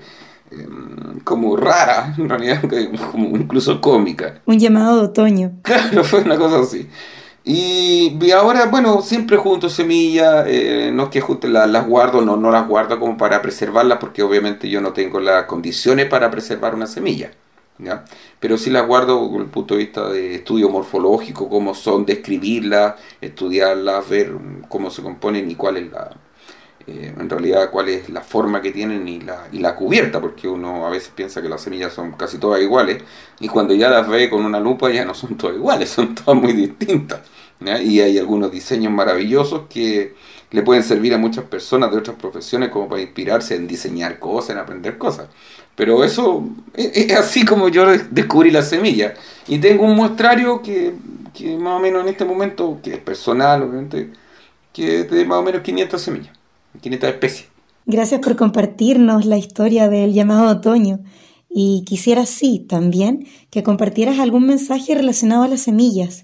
Em, 0.51 1.21
como 1.23 1.55
rara, 1.55 2.13
en 2.17 2.27
realidad, 2.27 2.61
como 3.11 3.37
incluso 3.37 3.79
cómica. 3.79 4.41
Un 4.45 4.59
llamado 4.59 4.97
de 4.97 5.05
otoño. 5.07 5.51
Claro, 5.63 6.03
fue 6.03 6.21
una 6.21 6.37
cosa 6.37 6.59
así. 6.59 6.89
Y, 7.43 8.29
ahora, 8.31 8.65
bueno, 8.65 9.01
siempre 9.01 9.37
junto 9.37 9.69
semillas, 9.69 10.45
eh, 10.47 10.91
no 10.93 11.03
es 11.03 11.09
que 11.09 11.21
junte 11.21 11.47
las 11.47 11.87
guardo, 11.87 12.21
no, 12.21 12.37
no 12.37 12.51
las 12.51 12.67
guardo 12.67 12.99
como 12.99 13.17
para 13.17 13.41
preservarlas, 13.41 13.97
porque 13.97 14.21
obviamente 14.21 14.69
yo 14.69 14.79
no 14.81 14.93
tengo 14.93 15.19
las 15.19 15.45
condiciones 15.45 16.07
para 16.07 16.29
preservar 16.29 16.75
una 16.75 16.85
semilla. 16.85 17.31
Pero 18.39 18.57
sí 18.57 18.69
las 18.69 18.87
guardo 18.87 19.27
desde 19.27 19.43
el 19.43 19.49
punto 19.49 19.75
de 19.75 19.79
vista 19.79 20.09
de 20.09 20.35
estudio 20.35 20.69
morfológico, 20.69 21.49
cómo 21.49 21.73
son, 21.73 22.05
describirlas, 22.05 22.95
estudiarlas, 23.19 24.07
ver 24.09 24.33
cómo 24.69 24.89
se 24.89 25.01
componen 25.01 25.49
y 25.49 25.55
cuál 25.55 25.77
es 25.77 25.91
la, 25.91 26.11
eh, 26.87 27.13
en 27.17 27.29
realidad 27.29 27.69
cuál 27.71 27.89
es 27.89 28.09
la 28.09 28.21
forma 28.21 28.61
que 28.61 28.71
tienen 28.71 29.07
y 29.07 29.21
la, 29.21 29.47
y 29.51 29.59
la 29.59 29.75
cubierta, 29.75 30.19
porque 30.19 30.47
uno 30.47 30.85
a 30.85 30.89
veces 30.89 31.11
piensa 31.15 31.41
que 31.41 31.49
las 31.49 31.61
semillas 31.61 31.93
son 31.93 32.13
casi 32.13 32.37
todas 32.37 32.61
iguales, 32.61 33.03
y 33.39 33.47
cuando 33.47 33.73
ya 33.73 33.89
las 33.89 34.07
ve 34.07 34.29
con 34.29 34.43
una 34.45 34.59
lupa 34.59 34.89
ya 34.91 35.05
no 35.05 35.13
son 35.13 35.37
todas 35.37 35.55
iguales, 35.55 35.89
son 35.89 36.15
todas 36.15 36.39
muy 36.41 36.53
distintas. 36.53 37.21
Y 37.63 37.99
hay 37.99 38.17
algunos 38.17 38.51
diseños 38.51 38.91
maravillosos 38.91 39.67
que 39.69 40.15
le 40.49 40.63
pueden 40.63 40.83
servir 40.83 41.13
a 41.13 41.19
muchas 41.19 41.45
personas 41.45 41.91
de 41.91 41.97
otras 41.97 42.17
profesiones 42.17 42.69
como 42.69 42.89
para 42.89 43.01
inspirarse 43.01 43.55
en 43.55 43.67
diseñar 43.67 44.17
cosas, 44.17 44.51
en 44.51 44.57
aprender 44.57 44.97
cosas. 44.97 45.27
Pero 45.75 46.03
eso 46.03 46.43
es, 46.73 47.13
así 47.13 47.45
como 47.45 47.69
yo 47.69 47.85
descubrí 48.11 48.51
la 48.51 48.61
semilla. 48.61 49.13
Y 49.47 49.59
tengo 49.59 49.85
un 49.85 49.95
muestrario 49.95 50.61
que, 50.61 50.93
que 51.33 51.57
más 51.57 51.79
o 51.79 51.79
menos 51.79 52.03
en 52.03 52.09
este 52.09 52.25
momento, 52.25 52.79
que 52.83 52.93
es 52.93 52.99
personal, 52.99 53.63
obviamente, 53.63 54.11
que 54.73 55.01
es 55.01 55.11
de 55.11 55.25
más 55.25 55.39
o 55.39 55.43
menos 55.43 55.61
500 55.61 56.01
semillas. 56.01 56.37
500 56.79 57.09
especies. 57.09 57.47
Gracias 57.85 58.21
por 58.21 58.35
compartirnos 58.35 59.25
la 59.25 59.37
historia 59.37 59.89
del 59.89 60.13
llamado 60.13 60.49
otoño. 60.49 60.99
Y 61.49 61.83
quisiera 61.85 62.25
sí 62.25 62.59
también 62.59 63.27
que 63.49 63.63
compartieras 63.63 64.19
algún 64.19 64.47
mensaje 64.47 64.95
relacionado 64.95 65.43
a 65.43 65.47
las 65.49 65.61
semillas. 65.61 66.23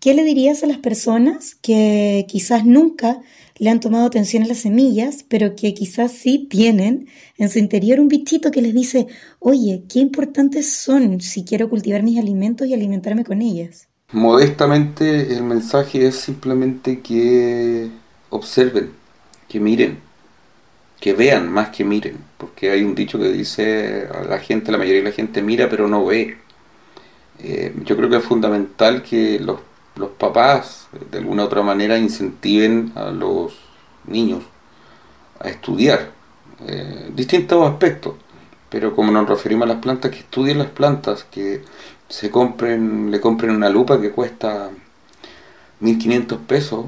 ¿Qué 0.00 0.14
le 0.14 0.24
dirías 0.24 0.62
a 0.62 0.66
las 0.66 0.78
personas 0.78 1.54
que 1.54 2.24
quizás 2.28 2.64
nunca 2.64 3.20
le 3.56 3.70
han 3.70 3.80
tomado 3.80 4.06
atención 4.06 4.42
a 4.42 4.46
las 4.46 4.58
semillas, 4.58 5.24
pero 5.28 5.54
que 5.54 5.74
quizás 5.74 6.12
sí 6.12 6.46
tienen 6.50 7.08
en 7.38 7.48
su 7.48 7.58
interior 7.58 8.00
un 8.00 8.08
bichito 8.08 8.50
que 8.50 8.62
les 8.62 8.74
dice, 8.74 9.06
oye, 9.38 9.84
qué 9.88 10.00
importantes 10.00 10.72
son 10.72 11.20
si 11.20 11.44
quiero 11.44 11.68
cultivar 11.68 12.02
mis 12.02 12.18
alimentos 12.18 12.66
y 12.66 12.74
alimentarme 12.74 13.24
con 13.24 13.42
ellas? 13.42 13.88
Modestamente 14.12 15.32
el 15.32 15.42
mensaje 15.42 16.06
es 16.06 16.16
simplemente 16.16 17.00
que 17.00 17.88
observen, 18.30 18.90
que 19.48 19.60
miren, 19.60 19.98
que 21.00 21.12
vean 21.12 21.50
más 21.50 21.70
que 21.70 21.84
miren, 21.84 22.18
porque 22.38 22.70
hay 22.70 22.82
un 22.82 22.94
dicho 22.94 23.18
que 23.18 23.30
dice 23.30 24.08
a 24.12 24.24
la 24.24 24.38
gente, 24.38 24.72
la 24.72 24.78
mayoría 24.78 25.02
de 25.02 25.10
la 25.10 25.14
gente 25.14 25.42
mira 25.42 25.68
pero 25.68 25.88
no 25.88 26.04
ve. 26.04 26.36
Eh, 27.40 27.74
yo 27.84 27.96
creo 27.96 28.08
que 28.08 28.16
es 28.16 28.24
fundamental 28.24 29.02
que 29.02 29.38
los, 29.40 29.60
papás 30.24 30.88
de 31.10 31.18
alguna 31.18 31.44
otra 31.44 31.62
manera 31.62 31.98
incentiven 31.98 32.92
a 32.94 33.10
los 33.10 33.54
niños 34.06 34.42
a 35.40 35.48
estudiar 35.48 36.12
eh, 36.66 37.10
distintos 37.14 37.68
aspectos, 37.68 38.14
pero 38.70 38.94
como 38.94 39.12
nos 39.12 39.28
referimos 39.28 39.64
a 39.66 39.74
las 39.74 39.82
plantas, 39.82 40.10
que 40.10 40.20
estudien 40.20 40.58
las 40.58 40.68
plantas, 40.68 41.24
que 41.24 41.62
se 42.08 42.30
compren, 42.30 43.10
le 43.10 43.20
compren 43.20 43.54
una 43.54 43.68
lupa 43.68 44.00
que 44.00 44.10
cuesta 44.10 44.70
1500 45.80 46.38
pesos 46.46 46.86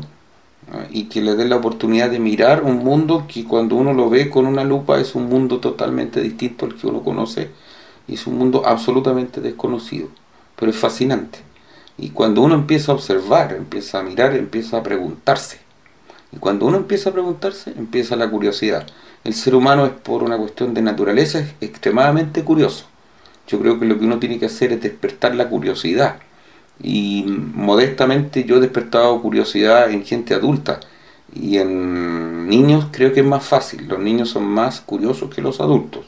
y 0.90 1.04
que 1.04 1.20
le 1.20 1.36
dé 1.36 1.44
la 1.44 1.56
oportunidad 1.56 2.10
de 2.10 2.18
mirar 2.18 2.64
un 2.64 2.78
mundo 2.78 3.26
que 3.28 3.44
cuando 3.44 3.76
uno 3.76 3.92
lo 3.92 4.10
ve 4.10 4.30
con 4.30 4.46
una 4.46 4.64
lupa 4.64 4.98
es 4.98 5.14
un 5.14 5.28
mundo 5.28 5.60
totalmente 5.60 6.20
distinto 6.20 6.66
al 6.66 6.74
que 6.74 6.86
uno 6.86 7.02
conoce 7.02 7.50
y 8.08 8.14
es 8.14 8.26
un 8.26 8.36
mundo 8.38 8.62
absolutamente 8.64 9.40
desconocido, 9.40 10.08
pero 10.56 10.70
es 10.70 10.76
fascinante. 10.76 11.40
Y 11.98 12.10
cuando 12.10 12.42
uno 12.42 12.54
empieza 12.54 12.92
a 12.92 12.94
observar, 12.94 13.52
empieza 13.52 13.98
a 13.98 14.02
mirar, 14.02 14.34
empieza 14.34 14.78
a 14.78 14.82
preguntarse. 14.82 15.58
Y 16.32 16.38
cuando 16.38 16.66
uno 16.66 16.76
empieza 16.76 17.10
a 17.10 17.12
preguntarse, 17.12 17.72
empieza 17.76 18.16
la 18.16 18.28
curiosidad. 18.28 18.86
El 19.24 19.34
ser 19.34 19.54
humano 19.54 19.86
es 19.86 19.92
por 19.92 20.22
una 20.22 20.36
cuestión 20.36 20.74
de 20.74 20.82
naturaleza 20.82 21.44
extremadamente 21.60 22.44
curioso. 22.44 22.86
Yo 23.48 23.58
creo 23.60 23.78
que 23.78 23.86
lo 23.86 23.98
que 23.98 24.04
uno 24.04 24.18
tiene 24.18 24.38
que 24.38 24.46
hacer 24.46 24.72
es 24.72 24.82
despertar 24.82 25.34
la 25.34 25.48
curiosidad 25.48 26.16
y 26.82 27.24
modestamente 27.26 28.44
yo 28.44 28.56
he 28.56 28.60
despertado 28.60 29.20
curiosidad 29.22 29.90
en 29.90 30.04
gente 30.04 30.34
adulta 30.34 30.80
y 31.34 31.58
en 31.58 32.48
niños 32.48 32.88
creo 32.92 33.12
que 33.12 33.20
es 33.20 33.26
más 33.26 33.44
fácil, 33.44 33.88
los 33.88 33.98
niños 33.98 34.30
son 34.30 34.44
más 34.44 34.80
curiosos 34.80 35.34
que 35.34 35.42
los 35.42 35.60
adultos, 35.60 36.06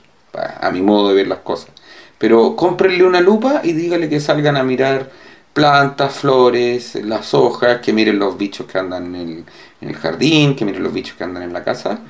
a 0.61 0.71
mi 0.71 0.83
modo 0.83 1.09
de 1.09 1.15
ver 1.15 1.29
las 1.29 1.41
cosas. 1.41 1.71
Pero 2.19 2.57
cómprenle 2.57 3.05
una 3.05 3.21
lupa 3.21 3.63
y 3.65 3.73
dígale 3.73 4.09
que 4.09 4.21
salgan 4.21 4.57
a 4.57 4.65
mirar 4.65 5.11
plantas, 5.53 6.15
flores, 6.15 6.95
las 6.97 7.35
hojas, 7.35 7.81
que 7.81 7.93
miren 7.93 8.19
los 8.19 8.37
bichos 8.37 8.67
que 8.67 8.79
andan 8.79 9.15
en 9.15 9.45
el, 9.81 9.95
jardín, 9.95 10.55
que 10.55 10.65
miren 10.65 10.83
los 10.83 10.93
bichos 10.93 11.17
que 11.17 11.25
andan 11.25 11.43
en 11.43 11.53
la 11.53 11.65
casa. 11.65 12.01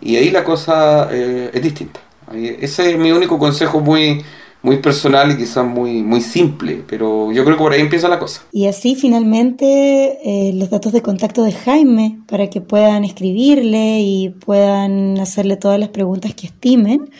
Y 0.00 0.16
ahí 0.16 0.30
la 0.30 0.44
cosa 0.44 1.08
eh, 1.10 1.50
es 1.52 1.62
distinta. 1.62 2.00
Ese 2.32 2.92
es 2.92 2.98
mi 2.98 3.10
único 3.10 3.38
consejo 3.38 3.80
muy, 3.80 4.22
muy 4.62 4.78
personal 4.78 5.30
y 5.30 5.36
quizás 5.36 5.64
muy, 5.64 6.02
muy 6.02 6.20
simple, 6.20 6.82
pero 6.86 7.32
yo 7.32 7.44
creo 7.44 7.56
que 7.56 7.62
por 7.62 7.72
ahí 7.72 7.80
empieza 7.80 8.08
la 8.08 8.18
cosa. 8.18 8.42
Y 8.52 8.66
así 8.66 8.96
finalmente 8.96 10.18
eh, 10.24 10.52
los 10.54 10.70
datos 10.70 10.92
de 10.92 11.02
contacto 11.02 11.42
de 11.44 11.52
Jaime 11.52 12.18
para 12.26 12.50
que 12.50 12.60
puedan 12.60 13.04
escribirle 13.04 14.00
y 14.00 14.30
puedan 14.30 15.18
hacerle 15.20 15.56
todas 15.56 15.78
las 15.78 15.90
preguntas 15.90 16.34
que 16.34 16.46
estimen 16.46 17.10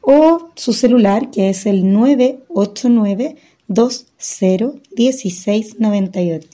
o 0.00 0.50
su 0.54 0.72
celular 0.72 1.30
que 1.30 1.50
es 1.50 1.66
el 1.66 1.92
989 1.92 3.36
201698. 3.68 6.48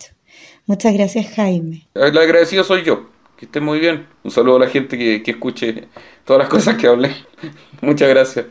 Muchas 0.66 0.94
gracias 0.94 1.26
Jaime. 1.34 1.86
El 1.94 2.18
agradecido 2.18 2.64
soy 2.64 2.82
yo. 2.84 3.06
Que 3.36 3.46
esté 3.46 3.60
muy 3.60 3.80
bien. 3.80 4.06
Un 4.22 4.30
saludo 4.30 4.56
a 4.56 4.60
la 4.60 4.68
gente 4.68 4.96
que, 4.96 5.22
que 5.22 5.32
escuche 5.32 5.88
todas 6.24 6.40
las 6.40 6.48
cosas 6.48 6.76
que 6.76 6.86
hablé. 6.86 7.14
Muchas 7.80 8.08
gracias. 8.08 8.46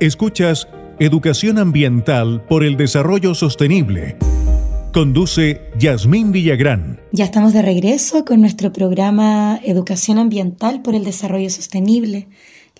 Escuchas 0.00 0.66
Educación 0.98 1.58
Ambiental 1.58 2.44
por 2.48 2.64
el 2.64 2.76
Desarrollo 2.76 3.34
Sostenible. 3.34 4.16
Conduce 4.92 5.60
Yasmín 5.78 6.32
Villagrán. 6.32 7.00
Ya 7.12 7.24
estamos 7.24 7.52
de 7.52 7.62
regreso 7.62 8.24
con 8.24 8.40
nuestro 8.40 8.72
programa 8.72 9.58
Educación 9.64 10.18
Ambiental 10.18 10.82
por 10.82 10.94
el 10.94 11.04
Desarrollo 11.04 11.50
Sostenible. 11.50 12.28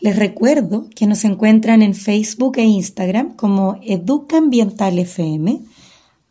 Les 0.00 0.16
recuerdo 0.16 0.88
que 0.94 1.06
nos 1.06 1.24
encuentran 1.24 1.82
en 1.82 1.94
Facebook 1.94 2.58
e 2.58 2.64
Instagram 2.64 3.34
como 3.34 3.78
Educa 3.82 4.38
Ambiental 4.38 4.98
FM 4.98 5.60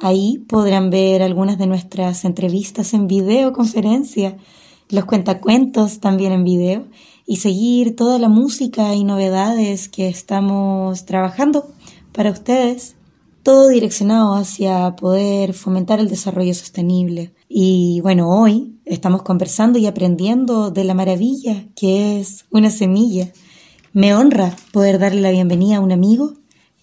Ahí 0.02 0.40
podrán 0.48 0.90
ver 0.90 1.22
algunas 1.22 1.60
de 1.60 1.68
nuestras 1.68 2.26
entrevistas 2.26 2.96
en 2.96 3.06
videoconferencia, 3.06 4.36
los 4.90 5.06
cuentacuentos 5.06 6.00
también 6.00 6.32
en 6.32 6.44
video 6.44 6.88
y 7.28 7.38
seguir 7.38 7.96
toda 7.96 8.18
la 8.18 8.28
música 8.28 8.96
y 8.96 9.04
novedades 9.04 9.90
que 9.90 10.08
estamos 10.08 11.06
trabajando 11.06 11.68
para 12.14 12.32
ustedes, 12.32 12.96
todo 13.44 13.70
direccionado 13.70 14.36
hacia 14.36 14.96
poder 14.96 15.54
fomentar 15.54 16.00
el 16.00 16.10
desarrollo 16.10 16.54
sostenible. 16.54 17.34
Y 17.50 18.00
bueno, 18.02 18.30
hoy 18.30 18.76
estamos 18.86 19.24
conversando 19.24 19.80
y 19.80 19.86
aprendiendo 19.88 20.72
de 20.72 20.84
la 20.84 20.94
maravilla 20.94 21.66
que 21.76 22.20
es 22.20 22.46
una 22.52 22.70
semilla 22.70 23.32
Me 23.94 24.16
honra 24.16 24.56
poder 24.72 25.00
darle 25.00 25.22
la 25.22 25.32
bienvenida 25.32 25.78
a 25.78 25.82
un 25.82 25.92
amigo 25.92 26.34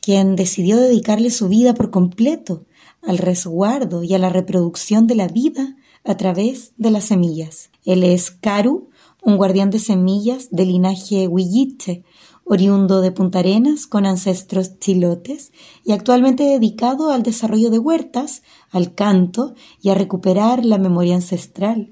quien 0.00 0.37
decidió 0.37 0.77
dedicarle 0.77 1.31
su 1.31 1.49
vida 1.49 1.75
por 1.75 1.91
completo 1.91 2.65
al 3.03 3.19
resguardo 3.19 4.03
y 4.03 4.15
a 4.15 4.19
la 4.19 4.31
reproducción 4.31 5.07
de 5.07 5.15
la 5.15 5.29
vida 5.29 5.77
a 6.05 6.17
través 6.17 6.73
de 6.77 6.91
las 6.91 7.05
semillas. 7.05 7.71
Él 7.85 8.03
es 8.05 8.31
Karu, 8.31 8.88
un 9.23 9.37
guardián 9.37 9.71
de 9.71 9.79
semillas 9.79 10.49
de 10.50 10.65
linaje 10.65 11.29
Huilliche, 11.29 12.05
oriundo 12.49 13.00
de 13.00 13.12
Punta 13.12 13.40
Arenas 13.40 13.87
con 13.87 14.07
ancestros 14.07 14.78
chilotes 14.78 15.52
y 15.85 15.93
actualmente 15.93 16.45
dedicado 16.45 17.11
al 17.11 17.23
desarrollo 17.23 17.71
de 17.71 17.78
huertas, 17.78 18.43
al 18.71 18.95
canto 18.95 19.55
y 19.83 19.90
a 19.90 19.95
recuperar 19.95 20.64
la 20.64 20.78
memoria 20.78 21.14
ancestral. 21.14 21.90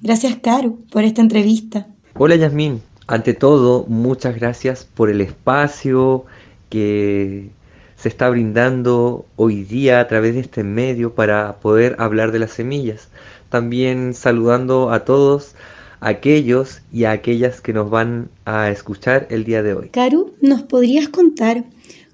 Gracias, 0.00 0.36
Karu, 0.42 0.84
por 0.90 1.04
esta 1.04 1.22
entrevista. 1.22 1.86
Hola, 2.18 2.36
Yasmín. 2.36 2.82
Ante 3.06 3.34
todo, 3.34 3.84
muchas 3.88 4.36
gracias 4.36 4.84
por 4.84 5.10
el 5.10 5.20
espacio 5.20 6.24
que 6.68 7.50
se 7.96 8.08
está 8.08 8.28
brindando 8.30 9.26
hoy 9.36 9.62
día 9.62 10.00
a 10.00 10.08
través 10.08 10.34
de 10.34 10.40
este 10.40 10.64
medio 10.64 11.14
para 11.14 11.60
poder 11.60 11.94
hablar 11.98 12.32
de 12.32 12.40
las 12.40 12.50
semillas. 12.50 13.08
También 13.48 14.14
saludando 14.14 14.90
a 14.90 15.04
todos 15.04 15.54
aquellos 16.02 16.82
y 16.92 17.04
a 17.04 17.12
aquellas 17.12 17.60
que 17.60 17.72
nos 17.72 17.90
van 17.90 18.30
a 18.44 18.70
escuchar 18.70 19.26
el 19.30 19.44
día 19.44 19.62
de 19.62 19.74
hoy. 19.74 19.88
Karu, 19.88 20.34
¿nos 20.40 20.62
podrías 20.62 21.08
contar 21.08 21.64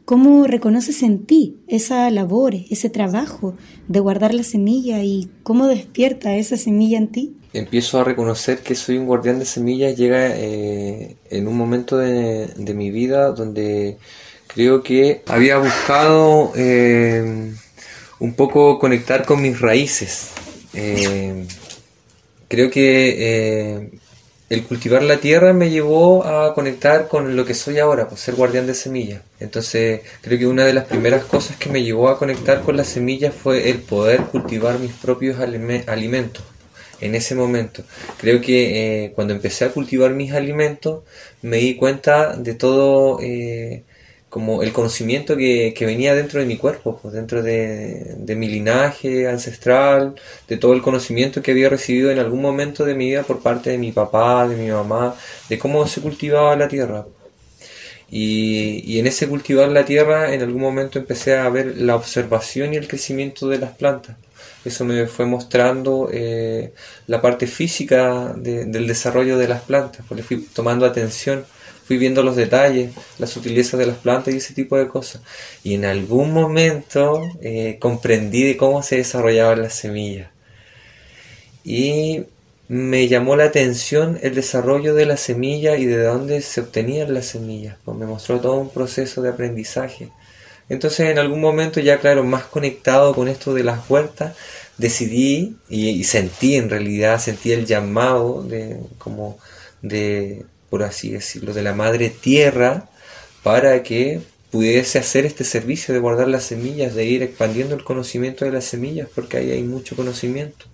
cómo 0.04 0.47
reconoces 0.47 1.02
en 1.02 1.26
ti 1.26 1.57
esa 1.66 2.11
labor, 2.11 2.54
ese 2.54 2.90
trabajo 2.90 3.54
de 3.88 4.00
guardar 4.00 4.35
la 4.35 4.45
semilla 4.45 5.02
y 5.02 5.28
cómo 5.42 5.66
despierta 5.66 6.37
esa 6.37 6.57
semilla 6.57 6.99
en 6.99 7.09
ti? 7.09 7.35
Empiezo 7.52 8.00
a 8.00 8.04
reconocer 8.04 8.59
que 8.59 8.75
soy 8.75 8.99
un 8.99 9.07
guardián 9.07 9.38
de 9.38 9.47
semillas, 9.47 9.97
llega 9.97 10.37
eh, 10.37 11.16
en 11.30 11.49
un 11.49 11.57
momento 11.57 11.97
de, 11.97 12.47
de 12.47 12.75
mi 12.75 12.90
vida 12.90 13.33
donde 13.33 13.97
Creo 14.49 14.83
que 14.83 15.23
había 15.26 15.59
buscado 15.59 16.52
eh, 16.57 17.52
un 18.18 18.35
poco 18.35 18.78
conectar 18.78 19.25
con 19.25 19.42
mis 19.42 19.61
raíces. 19.61 20.30
Eh, 20.73 21.47
creo 22.49 22.71
que 22.71 23.76
eh, 23.76 23.90
el 24.49 24.64
cultivar 24.64 25.02
la 25.02 25.19
tierra 25.19 25.52
me 25.52 25.71
llevó 25.71 26.25
a 26.25 26.55
conectar 26.55 27.09
con 27.09 27.37
lo 27.37 27.45
que 27.45 27.55
soy 27.55 27.78
ahora, 27.78 28.09
pues 28.09 28.21
ser 28.21 28.35
guardián 28.35 28.67
de 28.67 28.75
semillas. 28.75 29.23
Entonces 29.40 30.00
creo 30.23 30.38
que 30.38 30.47
una 30.47 30.64
de 30.64 30.73
las 30.73 30.85
primeras 30.87 31.25
cosas 31.25 31.57
que 31.57 31.69
me 31.69 31.83
llevó 31.83 32.09
a 32.09 32.19
conectar 32.19 32.62
con 32.62 32.76
las 32.76 32.88
semillas 32.88 33.35
fue 33.35 33.71
el 33.71 33.78
poder 33.81 34.23
cultivar 34.23 34.78
mis 34.78 34.93
propios 34.93 35.38
alimentos 35.38 36.43
en 37.00 37.14
ese 37.14 37.35
momento. 37.35 37.85
Creo 38.19 38.40
que 38.40 39.12
cuando 39.14 39.35
empecé 39.35 39.67
a 39.67 39.71
cultivar 39.71 40.12
mis 40.12 40.33
alimentos 40.33 41.05
me 41.43 41.59
di 41.59 41.76
cuenta 41.76 42.35
de 42.37 42.55
todo 42.55 43.19
como 44.28 44.62
el 44.62 44.73
conocimiento 44.73 45.37
que, 45.37 45.75
venía 45.80 46.14
dentro 46.14 46.40
de 46.40 46.47
mi 46.47 46.56
cuerpo, 46.56 46.99
pues 47.00 47.14
dentro 47.14 47.42
de, 47.42 48.16
mi 48.37 48.49
linaje 48.49 49.28
ancestral, 49.28 50.14
de 50.49 50.56
todo 50.56 50.75
el 50.75 50.82
conocimiento 50.82 51.42
que 51.42 51.52
había 51.52 51.68
recibido 51.68 52.11
en 52.11 52.18
algún 52.18 52.42
momento 52.42 52.85
de 52.85 52.94
mi 52.94 53.06
vida 53.06 53.23
por 53.23 53.40
parte 53.40 53.70
de 53.70 53.78
mi 53.78 53.92
papá, 53.92 54.47
de 54.47 54.56
mi 54.56 54.70
mamá, 54.70 55.14
de 55.49 55.58
cómo 55.58 55.87
se 55.87 56.00
cultivaba 56.00 56.56
la 56.56 56.68
tierra. 56.68 57.06
Y, 58.11 58.82
y 58.90 58.99
en 59.00 59.06
ese 59.06 59.28
cultivar 59.28 59.68
la 59.68 59.85
tierra, 59.85 60.32
en 60.35 60.42
algún 60.42 60.62
momento 60.62 60.99
empecé 60.99 61.37
a 61.37 61.49
ver 61.50 61.76
la 61.76 61.97
observación 61.97 62.75
y 62.75 62.76
el 62.76 62.88
crecimiento 62.88 63.49
de 63.49 63.58
las 63.58 63.76
plantas. 63.76 64.16
Eso 64.64 64.85
me 64.85 65.06
fue 65.06 65.26
mostrando 65.26 66.11
eh, 66.12 66.73
la 67.06 67.20
parte 67.23 67.47
física 67.47 68.35
del 68.37 68.87
desarrollo 68.87 69.38
de 69.38 69.49
las 69.49 69.62
plantas, 69.62 70.04
pues 70.06 70.18
le 70.18 70.25
fui 70.25 70.42
tomando 70.52 70.85
atención 70.87 71.44
fui 71.88 71.97
viendo 71.97 72.23
los 72.23 72.37
detalles, 72.37 72.92
las 73.18 73.30
sutilezas 73.30 73.80
de 73.80 73.87
las 73.87 73.96
plantas 73.96 74.35
y 74.35 74.37
ese 74.37 74.53
tipo 74.53 74.77
de 74.77 74.88
cosas. 74.88 75.22
Y 75.64 75.72
en 75.72 75.87
algún 75.87 76.35
momento 76.35 77.22
eh, 77.40 77.79
comprendí 77.81 78.57
cómo 78.57 78.83
se 78.83 78.96
desarrollaban 78.96 79.62
las 79.62 79.72
semillas. 79.72 80.29
Y 81.64 82.24
me 82.68 83.09
llamó 83.09 83.37
la 83.37 83.44
atención 83.44 84.18
el 84.22 84.35
desarrollo 84.35 84.94
de 84.94 85.07
la 85.07 85.16
semilla 85.16 85.77
y 85.79 85.87
de 85.87 86.03
dónde 86.03 86.42
se 86.42 86.61
obtenían 86.61 87.14
las 87.14 87.24
semillas. 87.24 87.77
Pues 87.87 87.96
me 87.96 88.05
mostró 88.05 88.38
todo 88.38 88.57
un 88.57 88.68
proceso 88.68 89.22
de 89.22 89.31
aprendizaje. 89.31 90.11
Entonces 90.68 91.09
en 91.09 91.18
algún 91.18 91.40
momento 91.40 91.81
ya 91.81 92.01
claro, 92.01 92.22
más 92.22 92.44
conectado 92.44 93.14
con 93.14 93.29
esto 93.29 93.55
de 93.55 93.64
las 93.64 93.88
huertas, 93.88 94.37
decidí 94.77 95.57
y, 95.70 95.88
y 95.88 96.05
sentí 96.05 96.57
en 96.57 96.68
realidad, 96.68 97.18
sentí 97.18 97.53
el 97.53 97.64
llamado 97.64 98.42
de 98.42 98.79
como 98.98 99.38
de 99.81 100.44
por 100.70 100.83
así 100.83 101.11
decirlo, 101.11 101.54
de 101.54 101.62
la 101.62 101.74
madre 101.74 102.11
tierra 102.11 102.88
para 103.42 103.83
que 103.83 104.20
pudiese 104.50 104.98
hacer 104.98 105.26
este 105.26 105.44
servicio 105.44 105.94
de 105.94 106.00
guardar 106.00 106.28
las 106.28 106.44
semillas, 106.44 106.94
de 106.94 107.04
ir 107.04 107.22
expandiendo 107.22 107.74
el 107.74 107.85
conocimiento 107.85 108.44
de 108.44 108.52
las 108.52 108.64
semillas, 108.64 109.09
porque 109.14 109.38
ahí 109.38 109.50
hay 109.50 109.62
mucho 109.62 109.96
conocimiento 109.96 110.66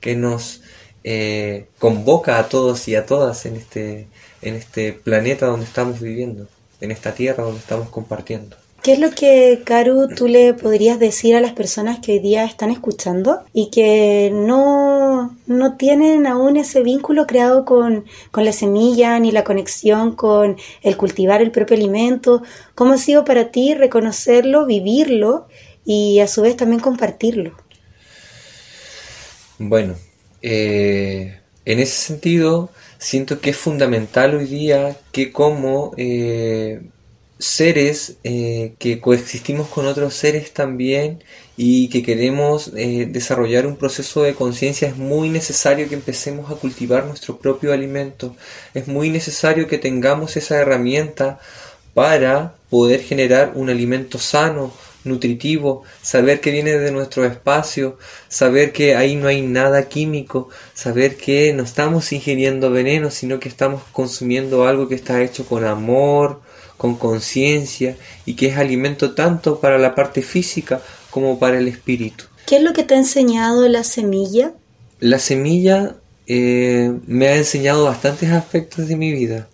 que 0.00 0.14
nos 0.14 0.62
eh, 1.04 1.66
convoca 1.78 2.38
a 2.38 2.48
todos 2.48 2.86
y 2.88 2.96
a 2.96 3.06
todas 3.06 3.46
en 3.46 3.56
este, 3.56 4.08
en 4.42 4.54
este 4.54 4.92
planeta 4.92 5.46
donde 5.46 5.66
estamos 5.66 6.00
viviendo, 6.00 6.48
en 6.80 6.90
esta 6.90 7.14
tierra 7.14 7.44
donde 7.44 7.60
estamos 7.60 7.88
compartiendo. 7.88 8.56
¿Qué 8.84 8.92
es 8.92 8.98
lo 8.98 9.12
que, 9.12 9.62
Karu, 9.64 10.08
tú 10.08 10.28
le 10.28 10.52
podrías 10.52 10.98
decir 10.98 11.34
a 11.34 11.40
las 11.40 11.54
personas 11.54 12.00
que 12.00 12.12
hoy 12.12 12.18
día 12.18 12.44
están 12.44 12.70
escuchando 12.70 13.42
y 13.54 13.70
que 13.70 14.30
no, 14.30 15.34
no 15.46 15.76
tienen 15.78 16.26
aún 16.26 16.58
ese 16.58 16.82
vínculo 16.82 17.26
creado 17.26 17.64
con, 17.64 18.04
con 18.30 18.44
la 18.44 18.52
semilla 18.52 19.18
ni 19.20 19.32
la 19.32 19.42
conexión 19.42 20.14
con 20.14 20.58
el 20.82 20.98
cultivar 20.98 21.40
el 21.40 21.50
propio 21.50 21.78
alimento? 21.78 22.42
¿Cómo 22.74 22.92
ha 22.92 22.98
sido 22.98 23.24
para 23.24 23.50
ti 23.50 23.72
reconocerlo, 23.72 24.66
vivirlo 24.66 25.48
y 25.86 26.20
a 26.20 26.28
su 26.28 26.42
vez 26.42 26.54
también 26.54 26.82
compartirlo? 26.82 27.56
Bueno, 29.58 29.94
eh, 30.42 31.40
en 31.64 31.78
ese 31.80 32.02
sentido, 32.02 32.68
siento 32.98 33.40
que 33.40 33.48
es 33.48 33.56
fundamental 33.56 34.34
hoy 34.34 34.44
día 34.44 34.94
que 35.10 35.32
como 35.32 35.94
eh, 35.96 36.82
seres 37.44 38.16
eh, 38.24 38.74
que 38.78 39.00
coexistimos 39.00 39.68
con 39.68 39.86
otros 39.86 40.14
seres 40.14 40.52
también 40.52 41.22
y 41.56 41.88
que 41.88 42.02
queremos 42.02 42.72
eh, 42.76 43.06
desarrollar 43.10 43.66
un 43.66 43.76
proceso 43.76 44.22
de 44.22 44.34
conciencia, 44.34 44.88
es 44.88 44.96
muy 44.96 45.28
necesario 45.28 45.88
que 45.88 45.94
empecemos 45.94 46.50
a 46.50 46.56
cultivar 46.56 47.06
nuestro 47.06 47.38
propio 47.38 47.72
alimento. 47.72 48.34
Es 48.74 48.88
muy 48.88 49.10
necesario 49.10 49.68
que 49.68 49.78
tengamos 49.78 50.36
esa 50.36 50.56
herramienta 50.56 51.38
para 51.94 52.54
poder 52.70 53.02
generar 53.02 53.52
un 53.54 53.70
alimento 53.70 54.18
sano, 54.18 54.72
nutritivo, 55.04 55.82
saber 56.02 56.40
que 56.40 56.50
viene 56.50 56.72
de 56.72 56.90
nuestro 56.90 57.24
espacio, 57.24 57.98
saber 58.28 58.72
que 58.72 58.96
ahí 58.96 59.16
no 59.16 59.28
hay 59.28 59.42
nada 59.42 59.88
químico, 59.88 60.48
saber 60.74 61.16
que 61.16 61.52
no 61.52 61.62
estamos 61.62 62.12
ingiriendo 62.12 62.70
veneno, 62.70 63.10
sino 63.10 63.38
que 63.38 63.48
estamos 63.48 63.82
consumiendo 63.92 64.66
algo 64.66 64.88
que 64.88 64.94
está 64.94 65.22
hecho 65.22 65.46
con 65.46 65.64
amor, 65.64 66.40
con 66.76 66.96
conciencia 66.96 67.96
y 68.26 68.34
que 68.34 68.46
es 68.46 68.56
alimento 68.56 69.14
tanto 69.14 69.60
para 69.60 69.78
la 69.78 69.94
parte 69.94 70.22
física 70.22 70.82
como 71.10 71.38
para 71.38 71.58
el 71.58 71.68
espíritu. 71.68 72.24
¿Qué 72.46 72.56
es 72.56 72.62
lo 72.62 72.72
que 72.72 72.82
te 72.82 72.94
ha 72.94 72.98
enseñado 72.98 73.68
la 73.68 73.84
semilla? 73.84 74.52
La 75.00 75.18
semilla 75.18 75.96
eh, 76.26 76.92
me 77.06 77.28
ha 77.28 77.36
enseñado 77.36 77.84
bastantes 77.84 78.30
aspectos 78.30 78.88
de 78.88 78.96
mi 78.96 79.12
vida. 79.12 79.48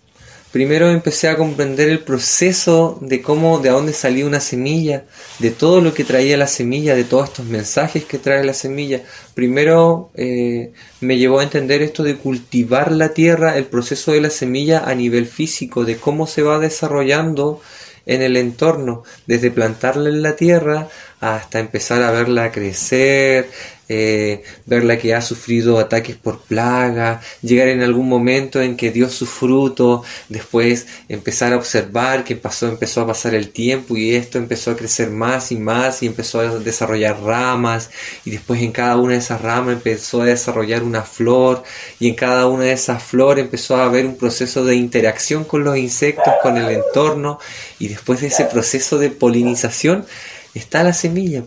Primero 0.51 0.89
empecé 0.89 1.29
a 1.29 1.37
comprender 1.37 1.89
el 1.89 1.99
proceso 1.99 2.97
de 3.01 3.21
cómo, 3.21 3.59
de 3.59 3.69
dónde 3.69 3.93
salía 3.93 4.25
una 4.25 4.41
semilla, 4.41 5.05
de 5.39 5.49
todo 5.51 5.79
lo 5.79 5.93
que 5.93 6.03
traía 6.03 6.35
la 6.35 6.47
semilla, 6.47 6.93
de 6.93 7.05
todos 7.05 7.29
estos 7.29 7.45
mensajes 7.45 8.03
que 8.03 8.17
trae 8.17 8.43
la 8.43 8.53
semilla. 8.53 9.01
Primero 9.33 10.11
eh, 10.13 10.73
me 10.99 11.17
llevó 11.17 11.39
a 11.39 11.43
entender 11.43 11.81
esto 11.81 12.03
de 12.03 12.17
cultivar 12.17 12.91
la 12.91 13.13
tierra, 13.13 13.57
el 13.57 13.65
proceso 13.65 14.11
de 14.11 14.21
la 14.21 14.29
semilla 14.29 14.83
a 14.85 14.93
nivel 14.93 15.25
físico, 15.25 15.85
de 15.85 15.95
cómo 15.95 16.27
se 16.27 16.41
va 16.41 16.59
desarrollando 16.59 17.61
en 18.05 18.21
el 18.21 18.35
entorno, 18.35 19.03
desde 19.27 19.51
plantarla 19.51 20.09
en 20.09 20.21
la 20.21 20.35
tierra 20.35 20.89
hasta 21.21 21.59
empezar 21.59 22.01
a 22.01 22.11
verla 22.11 22.51
crecer, 22.51 23.49
eh, 23.93 24.43
verla 24.65 24.97
que 24.97 25.13
ha 25.13 25.21
sufrido 25.21 25.77
ataques 25.77 26.15
por 26.15 26.39
plaga, 26.39 27.19
llegar 27.41 27.67
en 27.67 27.81
algún 27.81 28.07
momento 28.07 28.61
en 28.61 28.77
que 28.77 28.89
dio 28.89 29.09
su 29.09 29.25
fruto, 29.25 30.05
después 30.29 30.87
empezar 31.09 31.51
a 31.51 31.57
observar 31.57 32.23
que 32.23 32.37
pasó, 32.37 32.69
empezó 32.69 33.01
a 33.01 33.07
pasar 33.07 33.35
el 33.35 33.49
tiempo 33.49 33.97
y 33.97 34.15
esto 34.15 34.37
empezó 34.37 34.71
a 34.71 34.77
crecer 34.77 35.09
más 35.09 35.51
y 35.51 35.57
más 35.57 36.03
y 36.03 36.07
empezó 36.07 36.39
a 36.39 36.59
desarrollar 36.59 37.21
ramas 37.21 37.89
y 38.23 38.31
después 38.31 38.61
en 38.61 38.71
cada 38.71 38.95
una 38.95 39.11
de 39.13 39.19
esas 39.19 39.41
ramas 39.41 39.73
empezó 39.73 40.21
a 40.21 40.25
desarrollar 40.25 40.83
una 40.83 41.01
flor 41.01 41.63
y 41.99 42.07
en 42.07 42.15
cada 42.15 42.47
una 42.47 42.63
de 42.63 42.71
esas 42.71 43.03
flores 43.03 43.43
empezó 43.43 43.75
a 43.75 43.83
haber 43.83 44.05
un 44.05 44.15
proceso 44.15 44.63
de 44.63 44.75
interacción 44.75 45.43
con 45.43 45.65
los 45.65 45.77
insectos, 45.77 46.33
con 46.41 46.55
el 46.55 46.69
entorno 46.71 47.39
y 47.77 47.89
después 47.89 48.21
de 48.21 48.27
ese 48.27 48.45
proceso 48.45 48.97
de 48.99 49.09
polinización 49.09 50.05
está 50.53 50.81
la 50.81 50.93
semilla 50.93 51.43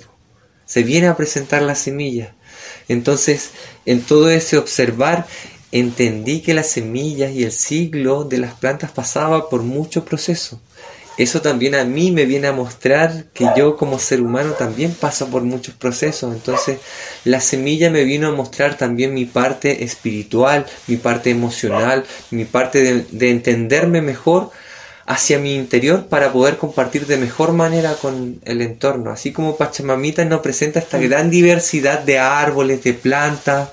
se 0.75 0.83
viene 0.83 1.07
a 1.07 1.17
presentar 1.17 1.63
la 1.63 1.77
semilla. 1.77 2.35
Entonces, 2.89 3.51
en 3.87 4.03
todo 4.03 4.29
ese 4.29 4.59
observar, 4.59 5.25
entendí 5.71 6.41
que 6.41 6.53
las 6.53 6.67
semillas 6.67 7.31
y 7.31 7.45
el 7.45 7.53
ciclo 7.53 8.25
de 8.25 8.39
las 8.39 8.55
plantas 8.55 8.91
pasaba 8.91 9.49
por 9.49 9.63
muchos 9.63 10.03
procesos. 10.03 10.59
Eso 11.17 11.41
también 11.41 11.77
a 11.77 11.85
mí 11.85 12.11
me 12.11 12.25
viene 12.25 12.49
a 12.49 12.53
mostrar 12.53 13.27
que 13.33 13.47
yo 13.57 13.77
como 13.77 14.01
ser 14.01 14.21
humano 14.21 14.55
también 14.55 14.93
paso 14.93 15.29
por 15.29 15.43
muchos 15.43 15.77
procesos. 15.77 16.35
Entonces 16.35 16.81
la 17.23 17.41
semilla 17.41 17.89
me 17.89 18.03
vino 18.03 18.27
a 18.27 18.33
mostrar 18.33 18.77
también 18.77 19.15
mi 19.15 19.27
parte 19.27 19.85
espiritual, 19.85 20.67
mi 20.89 20.97
parte 20.97 21.31
emocional, 21.31 22.05
mi 22.33 22.47
parte 22.47 22.83
de, 22.83 23.07
de 23.13 23.31
entenderme 23.31 24.03
mejor 24.03 24.51
hacia 25.07 25.39
mi 25.39 25.55
interior 25.55 26.07
para 26.07 26.33
poder 26.33 26.57
compartir 26.57 27.07
de 27.07 27.17
mejor 27.17 27.53
manera 27.53 27.95
con 27.95 28.41
el 28.45 28.63
entorno. 28.63 29.11
Así 29.11 29.33
como 29.33 29.57
Pachamamita 29.57 30.25
nos 30.25 30.41
presenta 30.41 30.79
esta 30.79 30.99
gran 30.99 31.31
diversidad 31.31 32.01
de 32.01 32.19
árboles, 32.19 32.83
de 32.83 32.95
plantas, 32.95 33.71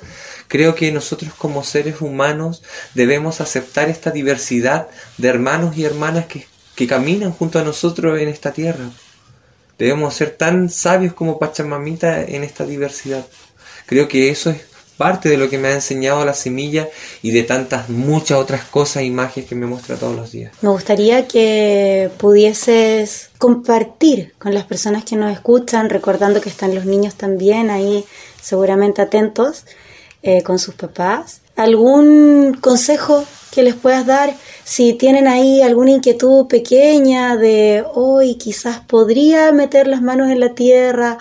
creo 0.48 0.76
que 0.76 0.92
nosotros 0.92 1.34
como 1.38 1.64
seres 1.64 2.02
humanos 2.02 2.64
debemos 2.94 3.40
aceptar 3.40 3.90
esta 3.90 4.12
diversidad 4.12 4.88
de 5.18 5.30
hermanos 5.30 5.78
y 5.78 5.86
hermanas 5.86 6.26
que, 6.26 6.46
que 6.76 6.88
caminan 6.88 7.32
junto 7.32 7.60
a 7.60 7.64
nosotros 7.64 8.20
en 8.20 8.28
esta 8.28 8.52
tierra. 8.52 8.90
Debemos 9.78 10.14
ser 10.14 10.32
tan 10.32 10.70
sabios 10.70 11.14
como 11.14 11.40
Pachamamita 11.40 12.22
en 12.22 12.44
esta 12.44 12.66
diversidad. 12.66 13.26
Creo 13.86 14.08
que 14.08 14.30
eso 14.30 14.50
es 14.50 14.71
parte 15.02 15.30
de 15.30 15.38
lo 15.38 15.50
que 15.50 15.58
me 15.58 15.70
ha 15.70 15.74
enseñado 15.74 16.24
la 16.24 16.36
semilla 16.36 16.88
y 17.24 17.32
de 17.32 17.42
tantas 17.42 17.90
muchas 17.90 18.38
otras 18.38 18.64
cosas 18.66 19.02
y 19.02 19.10
magias 19.10 19.48
que 19.48 19.56
me 19.56 19.66
muestra 19.66 19.96
todos 19.96 20.16
los 20.16 20.32
días. 20.32 20.52
Me 20.62 20.70
gustaría 20.70 21.28
que 21.28 22.12
pudieses 22.20 23.32
compartir 23.40 24.36
con 24.38 24.54
las 24.54 24.66
personas 24.66 25.04
que 25.04 25.16
nos 25.16 25.34
escuchan, 25.34 25.90
recordando 25.90 26.40
que 26.40 26.50
están 26.50 26.76
los 26.76 26.86
niños 26.86 27.16
también 27.16 27.72
ahí 27.72 28.06
seguramente 28.40 29.02
atentos 29.02 29.66
eh, 30.22 30.44
con 30.44 30.60
sus 30.60 30.76
papás, 30.76 31.42
algún 31.56 32.60
consejo 32.62 33.26
que 33.52 33.64
les 33.64 33.74
puedas 33.74 34.06
dar 34.06 34.36
si 34.64 34.94
tienen 34.94 35.28
ahí 35.28 35.64
alguna 35.64 35.92
inquietud 35.92 36.46
pequeña 36.46 37.38
de 37.38 37.84
hoy 37.96 38.36
quizás 38.36 38.82
podría 38.82 39.52
meter 39.52 39.88
las 39.88 40.04
manos 40.04 40.30
en 40.30 40.40
la 40.40 40.54
tierra, 40.54 41.18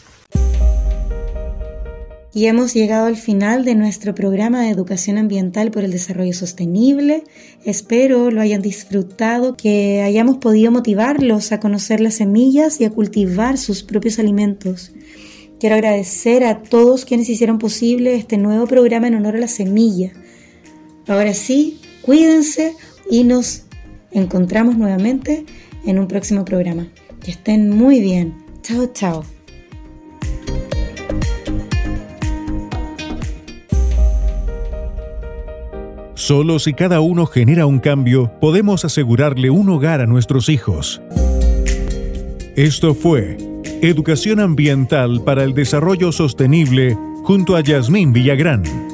Y 2.34 2.44
hemos 2.44 2.74
llegado 2.74 3.06
al 3.06 3.16
final 3.16 3.64
de 3.64 3.74
nuestro 3.74 4.14
programa 4.14 4.60
de 4.60 4.68
educación 4.68 5.16
ambiental 5.16 5.70
por 5.70 5.82
el 5.82 5.92
desarrollo 5.92 6.34
sostenible. 6.34 7.24
Espero 7.64 8.30
lo 8.30 8.42
hayan 8.42 8.60
disfrutado, 8.60 9.56
que 9.56 10.02
hayamos 10.02 10.36
podido 10.36 10.70
motivarlos 10.70 11.50
a 11.52 11.58
conocer 11.58 12.00
las 12.00 12.16
semillas 12.16 12.82
y 12.82 12.84
a 12.84 12.90
cultivar 12.90 13.56
sus 13.56 13.82
propios 13.82 14.18
alimentos. 14.18 14.92
Quiero 15.58 15.76
agradecer 15.76 16.44
a 16.44 16.62
todos 16.62 17.06
quienes 17.06 17.30
hicieron 17.30 17.58
posible 17.58 18.14
este 18.14 18.36
nuevo 18.36 18.66
programa 18.66 19.08
en 19.08 19.14
honor 19.14 19.36
a 19.36 19.40
la 19.40 19.48
semilla. 19.48 20.12
Ahora 21.06 21.32
sí, 21.32 21.80
cuídense 22.02 22.74
y 23.10 23.24
nos 23.24 23.62
encontramos 24.12 24.76
nuevamente 24.76 25.44
en 25.84 25.98
un 25.98 26.08
próximo 26.08 26.44
programa. 26.44 26.86
Que 27.22 27.30
estén 27.30 27.70
muy 27.70 28.00
bien. 28.00 28.34
Chao, 28.62 28.86
chao. 28.92 29.24
Solo 36.14 36.58
si 36.58 36.74
cada 36.74 37.00
uno 37.00 37.26
genera 37.26 37.64
un 37.64 37.78
cambio, 37.78 38.30
podemos 38.40 38.84
asegurarle 38.84 39.50
un 39.50 39.70
hogar 39.70 40.00
a 40.00 40.06
nuestros 40.06 40.48
hijos. 40.48 41.00
Esto 42.54 42.94
fue 42.94 43.38
Educación 43.80 44.40
Ambiental 44.40 45.22
para 45.24 45.44
el 45.44 45.54
Desarrollo 45.54 46.12
Sostenible 46.12 46.98
junto 47.22 47.56
a 47.56 47.62
Yasmín 47.62 48.12
Villagrán 48.12 48.87